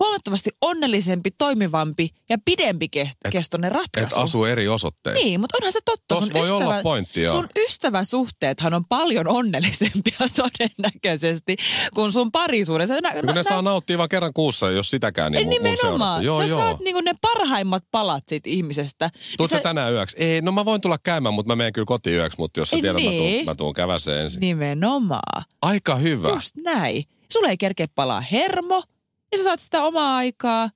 huomattavasti 0.00 0.50
onnellisempi, 0.60 1.30
toimivampi 1.38 2.08
ja 2.28 2.36
pidempi 2.44 2.88
ke- 2.96 3.30
kestoinen 3.30 3.72
ratkaisu. 3.72 4.06
Et 4.16 4.22
asuu 4.22 4.44
eri 4.44 4.68
osoitteissa. 4.68 5.24
Niin, 5.24 5.40
mutta 5.40 5.56
onhan 5.56 5.72
se 5.72 5.80
totta. 5.84 6.14
Tos 6.14 6.24
Sun 6.24 6.34
voi 6.34 6.50
olla 6.50 6.82
pointti, 6.82 7.22
joo. 7.22 7.34
Sun 7.34 7.48
ystäväsuhteethan 7.56 8.74
on 8.74 8.84
paljon 8.84 9.28
onnellisempia 9.28 10.18
todennäköisesti 10.36 11.56
kuin 11.94 12.12
sun 12.12 12.32
parisuudessa. 12.32 12.94
Nä, 13.02 13.12
Kun 13.26 13.34
ne 13.34 13.42
saa 13.42 13.62
nauttia 13.62 13.98
vaan 13.98 14.08
kerran 14.08 14.32
kuussa, 14.34 14.70
jos 14.70 14.90
sitäkään, 14.90 15.32
niin 15.32 15.46
mun, 15.46 15.54
mun. 15.62 15.62
Nimenomaan. 15.62 16.24
Joo, 16.24 16.40
Sä 16.40 16.46
joo. 16.46 16.58
saat 16.60 16.80
niinku 16.80 17.00
ne 17.00 17.14
parhaimmat 17.20 17.84
palat 17.90 18.24
siitä 18.28 18.50
ihmisestä. 18.50 19.10
Tuut 19.36 19.50
Niin 19.50 19.58
sä 19.58 19.62
tänään 19.62 19.92
yöksi? 19.92 20.16
Ei, 20.20 20.40
no 20.42 20.52
mä 20.52 20.64
voin 20.64 20.80
tulla 20.80 20.98
käymään, 20.98 21.34
mutta 21.34 21.52
mä 21.52 21.56
menen 21.56 21.72
kyllä 21.72 21.86
kotiin 21.86 22.16
yöksi, 22.16 22.38
mutta 22.38 22.60
jos 22.60 22.70
sä 22.70 22.76
Ei 22.76 22.82
tiedät, 22.82 23.02
mä 23.02 23.10
tuun, 23.10 23.22
niin. 23.22 23.44
mä 23.44 23.54
tuun 23.54 23.74
käväseen 23.74 24.18
ensin. 24.20 24.40
Nimenomaan. 24.40 25.42
Aika 25.62 25.94
hyvä. 25.96 26.28
Just 26.28 26.56
näin. 26.56 27.04
Sulle 27.32 27.48
ei 27.48 27.56
kerkeä 27.58 27.86
palaa 27.94 28.20
hermo 28.20 28.82
ja 29.32 29.38
sä 29.38 29.44
saat 29.44 29.60
sitä 29.60 29.84
omaa 29.84 30.16
aikaa. 30.16 30.70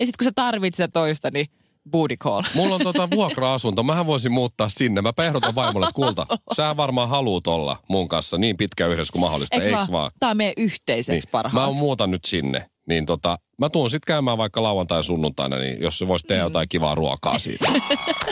Ja 0.00 0.06
sitten 0.06 0.18
kun 0.18 0.24
sä 0.24 0.32
tarvit 0.34 0.74
sitä 0.74 0.88
toista, 0.88 1.30
niin 1.30 1.46
booty 1.90 2.16
call. 2.16 2.42
Mulla 2.56 2.74
on 2.74 2.80
tota 2.80 3.10
vuokra-asunto. 3.10 3.82
Mähän 3.82 4.06
voisin 4.06 4.32
muuttaa 4.32 4.68
sinne. 4.68 5.02
Mä 5.02 5.12
ehdotan 5.26 5.54
vaimolle, 5.54 5.86
että 5.86 5.94
kulta, 5.96 6.26
sä 6.56 6.76
varmaan 6.76 7.08
haluut 7.08 7.46
olla 7.46 7.76
mun 7.88 8.08
kanssa 8.08 8.38
niin 8.38 8.56
pitkä 8.56 8.86
yhdessä 8.86 9.12
kuin 9.12 9.20
mahdollista. 9.20 9.56
Eiks 9.56 9.66
Eiks, 9.68 9.78
vaan? 9.78 9.92
vaan? 9.92 10.10
Tää 10.20 10.30
on 10.30 10.36
meidän 10.36 10.54
yhteiseksi 10.56 11.26
Niin. 11.26 11.30
parhaaksi. 11.30 11.54
Mä 11.60 11.66
oon 11.66 11.78
muutan 11.78 12.10
nyt 12.10 12.24
sinne. 12.24 12.66
Niin 12.88 13.06
tota, 13.06 13.38
mä 13.58 13.70
tuun 13.70 13.90
sitten 13.90 14.06
käymään 14.06 14.38
vaikka 14.38 14.62
lauantai 14.62 15.04
sunnuntaina, 15.04 15.58
niin 15.58 15.82
jos 15.82 15.98
se 15.98 16.08
voisi 16.08 16.26
tehdä 16.26 16.42
Mm. 16.42 16.46
jotain 16.46 16.68
kivaa 16.68 16.94
ruokaa 16.94 17.38
siitä. 17.38 17.68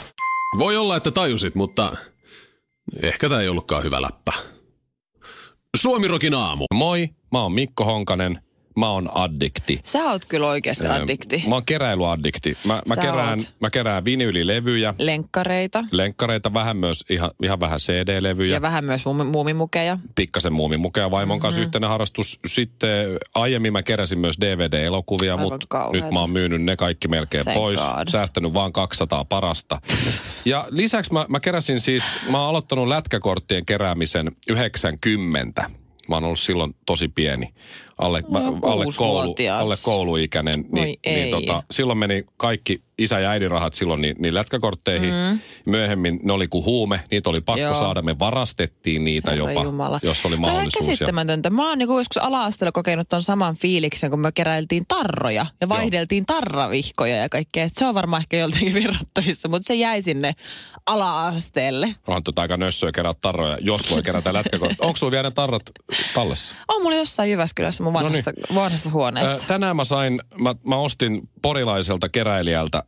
Voi 0.58 0.76
olla, 0.76 0.96
että 0.96 1.10
tajusit, 1.10 1.54
mutta 1.54 1.96
ehkä 3.02 3.28
tämä 3.28 3.40
ei 3.40 3.48
ollutkaan 3.48 3.82
hyvä 3.84 4.02
läppä. 4.02 4.32
Suomirokin 5.76 6.34
aamu. 6.34 6.64
Moi, 6.74 7.08
mä 7.32 7.42
oon 7.42 7.52
Mikko 7.52 7.84
Honkanen. 7.84 8.42
Mä 8.76 8.90
oon 8.90 9.08
addikti. 9.16 9.80
Sä 9.84 10.04
oot 10.10 10.24
kyllä 10.24 10.46
oikeasti 10.48 10.86
addikti. 10.86 11.44
Mä 11.48 11.54
oon 11.54 11.64
keräilyaddikti. 11.64 12.56
Mä, 12.64 12.82
mä, 12.88 12.94
Sä 12.94 13.00
kerään, 13.00 13.38
oot. 13.38 13.54
mä 13.60 13.70
kerään 13.70 14.04
vinyylilevyjä, 14.04 14.94
Lenkkareita 14.98 15.84
lenkkareita, 15.90 16.54
vähän 16.54 16.76
myös 16.76 17.04
ihan, 17.10 17.30
ihan 17.42 17.60
vähän 17.60 17.78
CD-levyjä. 17.78 18.54
ja 18.54 18.62
vähän 18.62 18.84
myös 18.84 19.02
muumi- 19.04 19.24
muumimukeja. 19.32 19.98
pikkasen 20.14 20.52
muumimukea 20.52 21.10
vaimon 21.10 21.40
kanssa 21.40 21.60
Mhm. 21.60 21.66
yhteinen 21.66 21.90
harrastus. 21.90 22.40
Sitten 22.46 23.06
aiemmin 23.34 23.72
mä 23.72 23.82
keräsin 23.82 24.18
myös 24.18 24.36
DVD-elokuvia, 24.40 25.36
mutta 25.36 25.90
nyt 25.92 26.10
mä 26.10 26.20
oon 26.20 26.30
myynyt 26.30 26.62
ne 26.62 26.76
kaikki 26.76 27.08
melkein 27.08 27.44
Thank 27.44 27.58
pois. 27.58 27.80
God. 27.80 28.08
Säästänyt 28.08 28.54
vaan 28.54 28.72
200 28.72 29.24
parasta. 29.24 29.80
ja 30.44 30.66
lisäksi 30.70 31.12
mä, 31.12 31.26
mä 31.28 31.40
keräsin 31.40 31.80
siis, 31.80 32.04
mä 32.30 32.40
oon 32.40 32.48
aloittanut 32.48 32.88
lätkäkorttien 32.88 33.66
keräämisen 33.66 34.32
90. 34.48 35.70
Mä 36.08 36.16
oon 36.16 36.24
ollut 36.24 36.38
silloin 36.38 36.74
tosi 36.86 37.08
pieni. 37.08 37.54
Alle, 37.98 38.22
No, 38.28 38.38
alle, 38.62 38.84
koulu, 38.98 39.34
alle 39.58 39.76
kouluikäinen. 39.82 40.64
Niin, 40.72 40.84
niin 40.84 40.98
ei. 41.04 41.30
tota, 41.30 41.62
silloin 41.70 41.98
meni 41.98 42.24
kaikki 42.36 42.82
isä- 42.98 43.20
ja 43.20 43.30
äidin 43.30 43.50
rahat 43.50 43.74
silloin 43.74 44.00
niin, 44.02 44.16
niin 44.18 44.34
lätkäkortteihin. 44.34 45.10
Mm. 45.14 45.38
Myöhemmin 45.66 46.20
ne 46.22 46.32
oli 46.32 46.48
kuin 46.48 46.64
huume. 46.64 47.00
Niitä 47.10 47.30
oli 47.30 47.40
pakko 47.40 47.60
Joo. 47.60 47.74
saada. 47.74 48.02
Me 48.02 48.18
varastettiin 48.18 49.04
niitä 49.04 49.30
Herra 49.30 49.50
jopa, 49.52 49.64
Jumala. 49.64 50.00
jos 50.02 50.26
oli 50.26 50.34
on 50.34 50.40
mahdollisuus. 50.40 50.86
Ja- 50.86 50.90
käsittämätöntä. 50.92 51.50
Mä 51.50 51.68
oon 51.68 51.78
niinku 51.78 51.98
joskus 51.98 52.16
ala-asteella 52.22 52.72
kokenut 52.72 53.08
ton 53.08 53.22
saman 53.22 53.56
fiiliksen, 53.56 54.10
kun 54.10 54.20
me 54.20 54.32
keräiltiin 54.32 54.84
tarroja 54.88 55.46
ja 55.60 55.68
vaihdeltiin 55.68 56.26
tarravihkoja 56.26 57.16
ja 57.16 57.28
kaikkea. 57.28 57.64
Et 57.64 57.72
se 57.76 57.86
on 57.86 57.94
varmaan 57.94 58.22
ehkä 58.22 58.36
joltakin 58.36 58.74
verrattavissa, 58.82 59.48
mutta 59.48 59.66
se 59.66 59.74
jäi 59.74 60.02
sinne 60.02 60.32
ala-asteelle. 60.86 61.94
Onhan 62.06 62.22
tota 62.22 62.42
aika 62.42 62.56
nössöä 62.56 62.92
kerätä 62.92 63.18
tarroja, 63.20 63.58
jos 63.60 63.90
voi 63.90 64.02
kerätä 64.02 64.32
lätkäkortteja. 64.38 64.86
Onko 64.86 64.96
sulla 64.96 65.10
vielä 65.10 65.28
ne 65.28 65.34
tarrat 65.34 65.62
tallessa? 66.14 66.56
On 66.68 66.82
mulla 66.82 66.96
jossain 66.96 67.30
Jyväskylässä 67.30 67.81
mun 67.82 67.92
vanhassa, 67.92 68.32
vanhassa 68.54 68.90
huoneessa. 68.90 69.46
Tänään 69.46 69.76
mä 69.76 69.84
sain, 69.84 70.20
mä, 70.38 70.54
mä 70.66 70.76
ostin 70.76 71.28
porilaiselta 71.42 72.08
keräilijältä 72.08 72.82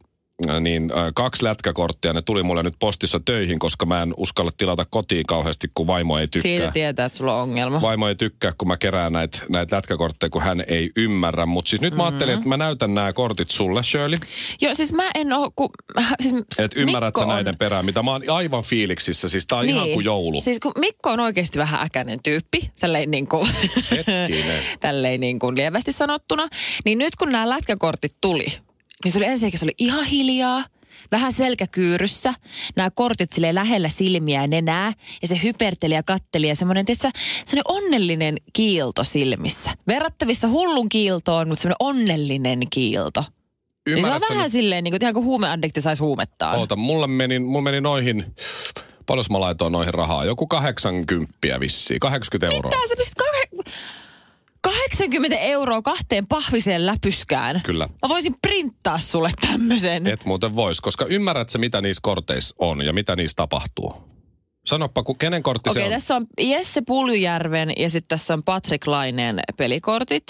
niin 0.61 0.91
ö, 0.91 1.13
kaksi 1.15 1.45
lätkäkorttia. 1.45 2.13
Ne 2.13 2.23
tuli 2.23 2.43
mulle 2.43 2.63
nyt 2.63 2.75
postissa 2.79 3.21
töihin, 3.25 3.59
koska 3.59 3.87
mä 3.87 4.03
en 4.03 4.15
uskalla 4.17 4.51
tilata 4.57 4.85
kotiin 4.91 5.27
kauheasti, 5.27 5.71
kun 5.75 5.87
vaimo 5.87 6.19
ei 6.19 6.29
tykkää. 6.29 6.51
Siitä 6.51 6.71
tietää, 6.73 7.07
että 7.07 7.19
sulla 7.19 7.37
on 7.37 7.43
ongelma. 7.43 7.81
Vaimo 7.81 8.09
ei 8.09 8.15
tykkää, 8.15 8.53
kun 8.59 8.69
mä 8.69 8.77
kerään 8.77 9.13
näitä 9.13 9.39
näit 9.49 9.73
lätkäkortteja, 9.73 10.31
kun 10.31 10.43
hän 10.43 10.65
ei 10.69 10.91
ymmärrä. 10.97 11.47
Mutta 11.47 11.69
siis 11.69 11.83
nyt 11.83 11.93
Mhm. 11.93 11.97
mä 12.01 12.05
ajattelin, 12.07 12.35
että 12.35 12.49
mä 12.49 12.57
näytän 12.57 12.95
nämä 12.95 13.13
kortit 13.13 13.51
sulle, 13.51 13.83
Shirley. 13.83 14.19
Joo, 14.61 14.75
siis 14.75 14.93
mä 14.93 15.11
en 15.15 15.33
oo, 15.33 15.51
kun... 15.57 15.71
Siis 16.21 16.35
Että 16.59 16.81
ymmärrät 16.81 17.17
on- 17.17 17.29
näiden 17.29 17.55
perään, 17.59 17.85
mitä 17.85 18.03
mä 18.03 18.11
oon 18.11 18.23
aivan 18.31 18.63
fiiliksissä. 18.65 19.29
Siis 19.29 19.47
tää 19.47 19.59
on 19.59 19.69
ihan 19.69 19.89
kuin 19.91 20.05
joulu. 20.05 20.41
Siis 20.41 20.59
kun 20.61 20.73
Mikko 20.79 21.11
on 21.11 21.21
oikeasti 21.21 21.59
vähän 21.59 21.81
äkäinen 21.87 22.21
tyyppi, 22.23 22.71
tälleen 22.81 23.11
niin 23.11 23.29
kuin, 23.29 23.49
Hetkinen. 23.91 24.63
tälleen 24.81 25.21
niin 25.21 25.39
kuin 25.39 25.57
lievästi 25.57 25.93
sanottuna, 25.93 26.49
niin 26.85 26.99
nyt 26.99 27.17
kun 27.17 27.33
nämä 27.33 27.49
lätkäkortit 27.49 28.15
tuli, 28.21 28.47
niin 29.05 29.13
se 29.13 29.19
oli 29.19 29.27
ensinnäkin 29.27 29.59
se 29.59 29.65
oli 29.65 29.75
ihan 29.79 30.05
hiljaa, 30.05 30.65
vähän 31.13 31.33
selkäkyyryssä, 31.33 32.35
nämä 32.77 32.91
kortit 32.91 33.33
sille 33.33 33.55
lähellä 33.55 33.89
silmiä 33.89 34.41
ja 34.41 34.47
nenää, 34.47 34.93
ja 35.23 35.29
se 35.29 35.41
hyperteli 35.43 35.95
ja 35.95 36.03
katteli 36.03 36.49
ja 36.49 36.57
semmoinen, 36.57 36.85
tietsä, 36.85 37.11
semmoinen 37.47 37.85
onnellinen 37.85 38.37
kiilto 38.53 39.05
silmissä. 39.05 39.71
Verrattavissa 39.87 40.49
hullun 40.49 40.89
kiiltoon, 40.89 41.49
mutta 41.49 41.63
semmoinen 41.63 41.77
onnellinen 41.81 42.61
kiilto. 42.71 43.21
Niin 43.21 43.29
se 43.87 43.93
on 43.93 43.99
Ymmärrätkö 43.99 44.29
vähän 44.35 44.43
nyt- 44.45 44.53
silleen, 44.53 44.85
niin 44.85 44.93
kuin, 44.93 45.03
ihan 45.03 45.15
kuin 45.15 45.25
huumeaddikti 45.27 45.81
saisi 45.81 46.03
huumettaan. 46.03 46.59
Oota, 46.59 46.77
mulla 46.77 47.07
meni, 47.07 47.39
mulla 47.39 47.63
meni 47.63 47.81
noihin, 47.81 48.35
paljon 49.07 49.25
mä 49.31 49.41
laitoin 49.41 49.73
noihin 49.73 49.95
rahaa? 49.95 50.25
Joku 50.25 50.47
80 50.47 51.61
vissiin, 51.61 52.01
80 52.01 52.55
euroa. 52.57 52.71
Mitä 52.77 52.89
sä 52.89 52.95
pistit 52.97 53.15
kah- 53.23 53.73
80 54.65 55.37
euroa 55.39 55.83
kahteen 55.83 56.27
pahviseen 56.27 56.87
läpyskään? 56.87 57.61
Kyllä. 57.65 57.87
Mä 57.87 58.09
voisin 58.09 58.35
printtaa 58.43 58.99
sulle 58.99 59.31
tämmöisen. 59.41 60.07
Et 60.07 60.25
muuten 60.25 60.57
vois, 60.57 60.81
koska 60.81 61.07
ymmärrät 61.07 61.49
sä, 61.49 61.59
mitä 61.59 61.81
niissä 61.81 62.01
korteissa 62.03 62.55
on 62.59 62.83
ja 62.85 62.93
mitä 62.93 63.17
niissä 63.17 63.37
tapahtuu? 63.37 63.95
Sanoppa, 64.67 65.03
ku, 65.03 65.15
kenen 65.15 65.43
kortti 65.43 65.71
Okei, 65.71 65.83
se 65.83 65.85
on? 65.87 65.93
tässä 65.93 66.17
on 66.17 66.27
Jesse 66.41 66.83
Puljujärven 66.87 67.73
ja 67.79 67.91
sitten 67.91 68.09
tässä 68.09 68.35
on 68.35 68.43
Patrick 68.43 68.87
Laineen 68.87 69.41
pelikortit, 69.57 70.27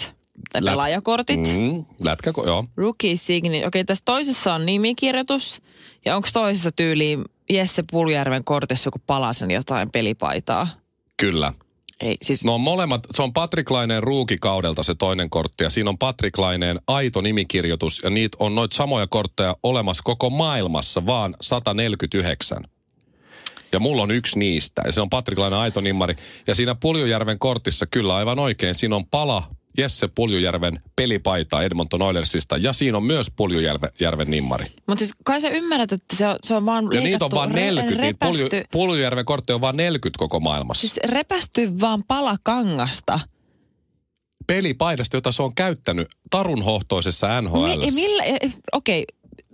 tai 0.53 0.63
Lät- 0.63 0.65
pelaajakortit. 0.71 1.41
Mm. 1.41 1.85
Lätkä, 2.05 2.33
joo. 2.47 2.65
Rookie 2.77 3.17
Signi. 3.17 3.65
Okei, 3.67 3.85
tässä 3.85 4.03
toisessa 4.05 4.55
on 4.55 4.67
nimikirjoitus. 4.67 5.63
Ja 6.05 6.17
onko 6.17 6.29
toisessa 6.33 6.71
tyyliin 6.73 7.25
Jesse 7.51 7.85
Puljujärven 7.91 8.45
kortissa 8.45 8.89
joku 8.89 8.99
palasen 9.07 9.51
jotain 9.51 9.91
pelipaitaa? 9.91 10.69
Kyllä. 11.17 11.53
Ei, 12.01 12.17
siis 12.23 12.45
No 12.45 12.59
molemmat, 12.59 13.07
se 13.13 13.23
on 13.23 13.33
Patrick 13.33 13.71
Laineen 13.71 14.03
ruukikaudelta 14.03 14.83
se 14.83 14.95
toinen 14.95 15.31
kortti 15.31 15.65
ja 15.65 15.71
siinä 15.71 15.91
on 15.91 15.99
Patrick 15.99 16.39
Laineen 16.39 16.81
aito 16.87 17.21
nimikirjoitus 17.21 18.01
ja 18.05 18.11
niitä 18.11 18.37
on 18.41 18.55
noita 18.55 18.77
samoja 18.77 19.07
kortteja 19.07 19.57
olemassa 19.63 20.03
koko 20.05 20.31
maailmassa 20.31 21.07
vaan 21.07 21.35
149. 21.41 22.65
Ja 23.73 23.81
mulla 23.81 24.03
on 24.03 24.11
yksi 24.11 24.39
niistä 24.39 24.83
ja 24.87 24.93
se 24.93 25.01
on 25.01 25.11
Patrick 25.11 25.39
Laineen 25.39 25.63
aito 25.63 25.81
nimmari. 25.81 26.17
Ja 26.47 26.55
siinä 26.55 26.75
Puljujärven 26.75 27.39
kortissa 27.39 27.87
kyllä 27.87 28.15
aivan 28.15 28.39
oikein, 28.39 28.75
siinä 28.75 28.97
on 28.97 29.07
pala 29.07 29.51
Jesse 29.79 30.09
Puljujärven 30.15 30.81
pelipaita 30.97 31.63
Edmonton 31.63 32.03
Oilersista 32.03 32.57
ja 32.57 32.73
siinä 32.73 32.97
on 32.97 33.05
myös 33.05 33.31
Puljujärven 33.37 33.91
Järven 34.01 34.31
nimmari. 34.31 34.67
Mutta 34.87 34.99
siis 34.99 35.15
kai 35.25 35.41
sä 35.41 35.49
ymmärrät, 35.49 35.93
että 35.93 36.17
se 36.17 36.29
on, 36.29 36.37
se 36.43 36.55
on 36.55 36.67
vaan 36.67 36.89
Ja 36.93 37.01
niitä 37.01 37.25
on 37.25 37.31
vaan 37.31 37.53
40, 37.53 38.03
niitä 38.03 38.27
Pulju, 38.27 38.45
repästy, 38.45 38.69
Puljujärven 38.73 39.25
kortteja 39.25 39.55
on 39.55 39.61
vaan 39.61 39.77
40 39.77 40.19
koko 40.19 40.41
maailmassa. 40.41 40.81
siis 40.81 40.97
repästy 41.05 41.81
vaan 41.81 42.05
pala 42.09 42.37
kangasta. 42.43 43.21
Pelipaidasta, 44.47 45.17
jota 45.17 45.33
se 45.33 45.43
on 45.43 45.55
käyttänyt 45.55 46.09
tarunhohtoisessa 46.31 47.43
NHL. 47.43 47.79
Mi- 47.79 47.91
millä, 47.91 48.23
okei, 48.73 49.05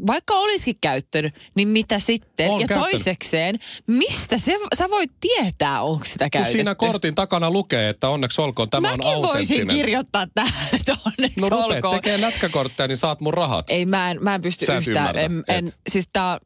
vaikka 0.07 0.35
olisikin 0.35 0.77
käyttänyt, 0.81 1.35
niin 1.55 1.69
mitä 1.69 1.99
sitten? 1.99 2.51
On 2.51 2.61
ja 2.61 2.67
käyttänyt. 2.69 2.91
toisekseen, 2.93 3.59
mistä 3.87 4.39
se, 4.39 4.59
sä 4.79 4.91
voit 4.91 5.11
tietää, 5.21 5.83
onko 5.83 6.05
sitä 6.05 6.25
Kun 6.25 6.31
käytetty? 6.31 6.53
siinä 6.59 6.75
kortin 6.75 7.15
takana 7.15 7.51
lukee, 7.51 7.89
että 7.89 8.09
onneksi 8.09 8.41
olkoon, 8.41 8.71
tämä 8.71 8.89
Mäkin 8.89 9.05
on 9.07 9.23
voisin 9.23 9.29
autenttinen. 9.31 9.77
kirjoittaa 9.77 10.27
tähän, 10.35 10.69
että 10.73 10.97
onneksi 11.07 11.41
No 11.41 11.49
rupeat 11.49 11.71
olkoon. 11.77 11.95
tekee 11.95 12.21
lätkäkortteja, 12.21 12.89
niin 12.89 12.97
saat 12.97 13.21
mun 13.21 13.35
rahat. 13.35 13.71
Ei, 13.71 13.87
mä 13.87 14.11
en, 14.11 14.19
mä 14.25 14.35
en 14.35 14.43
pysty 14.43 14.65
Sä 14.67 14.79
yhtään. 14.79 14.97
ymmärrä, 14.97 15.21
En, 15.23 15.45
en, 15.49 15.73
siis 15.89 16.09
tää, 16.13 16.39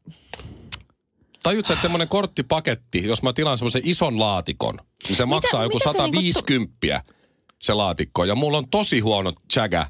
Tajutko, 1.43 1.73
että 1.73 1.81
semmoinen 1.81 2.07
korttipaketti, 2.07 3.03
jos 3.07 3.23
mä 3.23 3.33
tilaan 3.33 3.57
semmoisen 3.57 3.81
ison 3.85 4.19
laatikon, 4.19 4.79
niin 5.07 5.15
se 5.15 5.25
maksaa 5.25 5.63
joku 5.63 5.75
mitä 5.77 5.91
se 5.91 5.97
niinku 5.97 6.31
150 6.31 7.03
se 7.61 7.73
laatikko. 7.73 8.25
Ja 8.25 8.35
mulla 8.35 8.57
on 8.57 8.69
tosi 8.69 8.99
huono 8.99 9.33
chaga, 9.53 9.87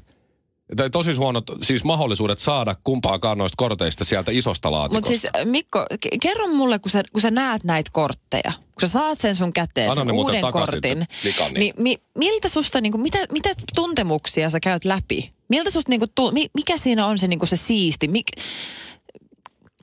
tai 0.76 0.90
tosi 0.90 1.12
huonot 1.12 1.44
siis 1.62 1.84
mahdollisuudet 1.84 2.38
saada 2.38 2.76
kumpaakaan 2.84 3.38
noista 3.38 3.54
korteista 3.56 4.04
sieltä 4.04 4.32
isosta 4.32 4.70
laatikosta. 4.70 5.10
Mutta 5.10 5.20
siis 5.20 5.34
äh, 5.36 5.46
Mikko, 5.46 5.86
ke- 6.06 6.18
kerro 6.22 6.46
mulle, 6.46 6.78
kun 6.78 6.90
sä, 6.90 7.02
kun 7.12 7.20
sä 7.20 7.30
näet 7.30 7.64
näitä 7.64 7.90
kortteja, 7.92 8.52
kun 8.52 8.80
sä 8.80 8.88
saat 8.88 9.18
sen 9.18 9.34
sun 9.34 9.52
käteen, 9.52 9.94
sen 9.94 10.12
uuden 10.12 10.42
kortin, 10.52 10.98
se 10.98 11.24
likanin. 11.24 11.60
niin 11.60 11.74
mi, 11.78 11.98
miltä 12.14 12.48
susta, 12.48 12.80
niinku, 12.80 12.98
mitä, 12.98 13.18
mitä 13.32 13.54
tuntemuksia 13.74 14.50
sä 14.50 14.60
käyt 14.60 14.84
läpi? 14.84 15.32
Miltä 15.48 15.70
susta, 15.70 15.90
niinku, 15.90 16.06
tu, 16.14 16.30
mi, 16.32 16.50
mikä 16.54 16.76
siinä 16.76 17.06
on 17.06 17.18
se, 17.18 17.28
niinku, 17.28 17.46
se 17.46 17.56
siisti? 17.56 18.08
Mik, 18.08 18.26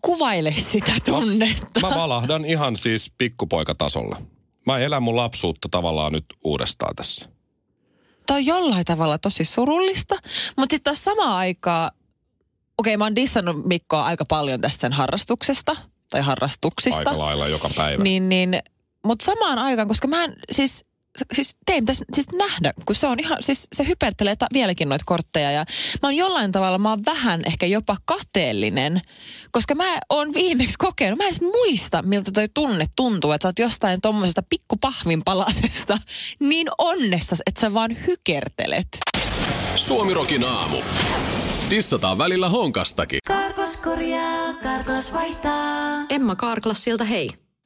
kuvaile 0.02 0.54
sitä 0.58 0.94
tunnetta. 1.06 1.80
Mä 1.80 1.90
valahdan 1.90 2.46
ihan 2.46 2.78
siis 2.78 3.12
pikkupoikatasolla. 3.18 4.22
Mä 4.66 4.80
elän 4.80 5.04
mun 5.04 5.16
lapsuutta 5.16 5.70
tavallaan 5.72 6.12
nyt 6.12 6.26
uudestaan 6.44 6.96
tässä. 6.96 7.30
Tämä 8.28 8.36
on 8.36 8.46
jollain 8.46 8.86
tavalla 8.86 9.18
tosi 9.18 9.46
surullista, 9.46 10.16
mutta 10.58 10.74
sitten 10.74 10.84
taas 10.84 11.04
samaan 11.04 11.34
aikaan, 11.34 11.92
okei 12.78 12.98
mä 12.98 13.06
oon 13.06 13.16
dissannut 13.16 13.66
Mikkoa 13.66 14.06
aika 14.06 14.26
paljon 14.26 14.62
tästä 14.62 14.82
sen 14.82 14.94
harrastuksesta 14.94 15.76
tai 16.10 16.22
harrastuksista. 16.22 17.00
Aika 17.00 17.18
lailla 17.18 17.48
joka 17.48 17.70
päivä. 17.76 18.04
Niin, 18.04 18.30
niin, 18.30 18.60
mutta 19.04 19.26
samaan 19.26 19.60
aikaan, 19.60 19.88
koska 19.88 20.08
mä 20.08 20.24
en, 20.24 20.36
siis, 20.52 20.86
siis 21.34 21.58
tein 21.66 21.84
pitäisi 21.84 22.06
siis 22.14 22.28
nähdä, 22.32 22.74
kun 22.86 22.96
se 22.96 23.08
on 23.08 23.20
ihan, 23.20 23.38
siis 23.42 23.68
se 23.74 23.88
hypertelee 23.88 24.36
ta- 24.36 24.48
vieläkin 24.54 24.90
noita 24.90 25.04
kortteja 25.08 25.52
ja 25.52 25.66
mä 26.02 26.08
oon 26.08 26.14
jollain 26.14 26.52
tavalla, 26.52 26.78
mä 26.78 26.90
oon 26.90 27.06
vähän 27.06 27.42
ehkä 27.46 27.66
jopa 27.66 27.98
kateellinen, 28.06 29.02
koska 29.52 29.76
mä 29.76 30.00
oon 30.10 30.34
viimeksi 30.34 30.76
kokenut, 30.78 31.18
mä 31.18 31.24
en 31.24 31.28
edes 31.28 31.42
muista, 31.42 32.02
miltä 32.02 32.32
toi 32.32 32.48
tunne 32.54 32.86
tuntuu, 32.96 33.32
että 33.32 33.44
sä 33.46 33.48
oot 33.50 33.60
jostain 33.60 34.02
tommosesta 34.02 34.44
pikkupahvin 34.50 35.24
palasesta 35.24 35.98
niin 36.40 36.68
onnessa, 36.78 37.36
että 37.46 37.62
sä 37.62 37.74
vaan 37.74 37.98
hykertelet. 38.08 38.88
Suomirokin 39.76 40.44
aamu. 40.44 40.78
Dissataan 41.70 42.18
välillä 42.18 42.50
honkastakin. 42.50 43.20
Karklas 43.28 43.78
korjaa, 43.78 44.54
Karklas 44.54 45.14
vaihtaa. 45.14 46.06
Emma 46.10 46.36
Karklassilta 46.36 47.04
hei. 47.04 47.30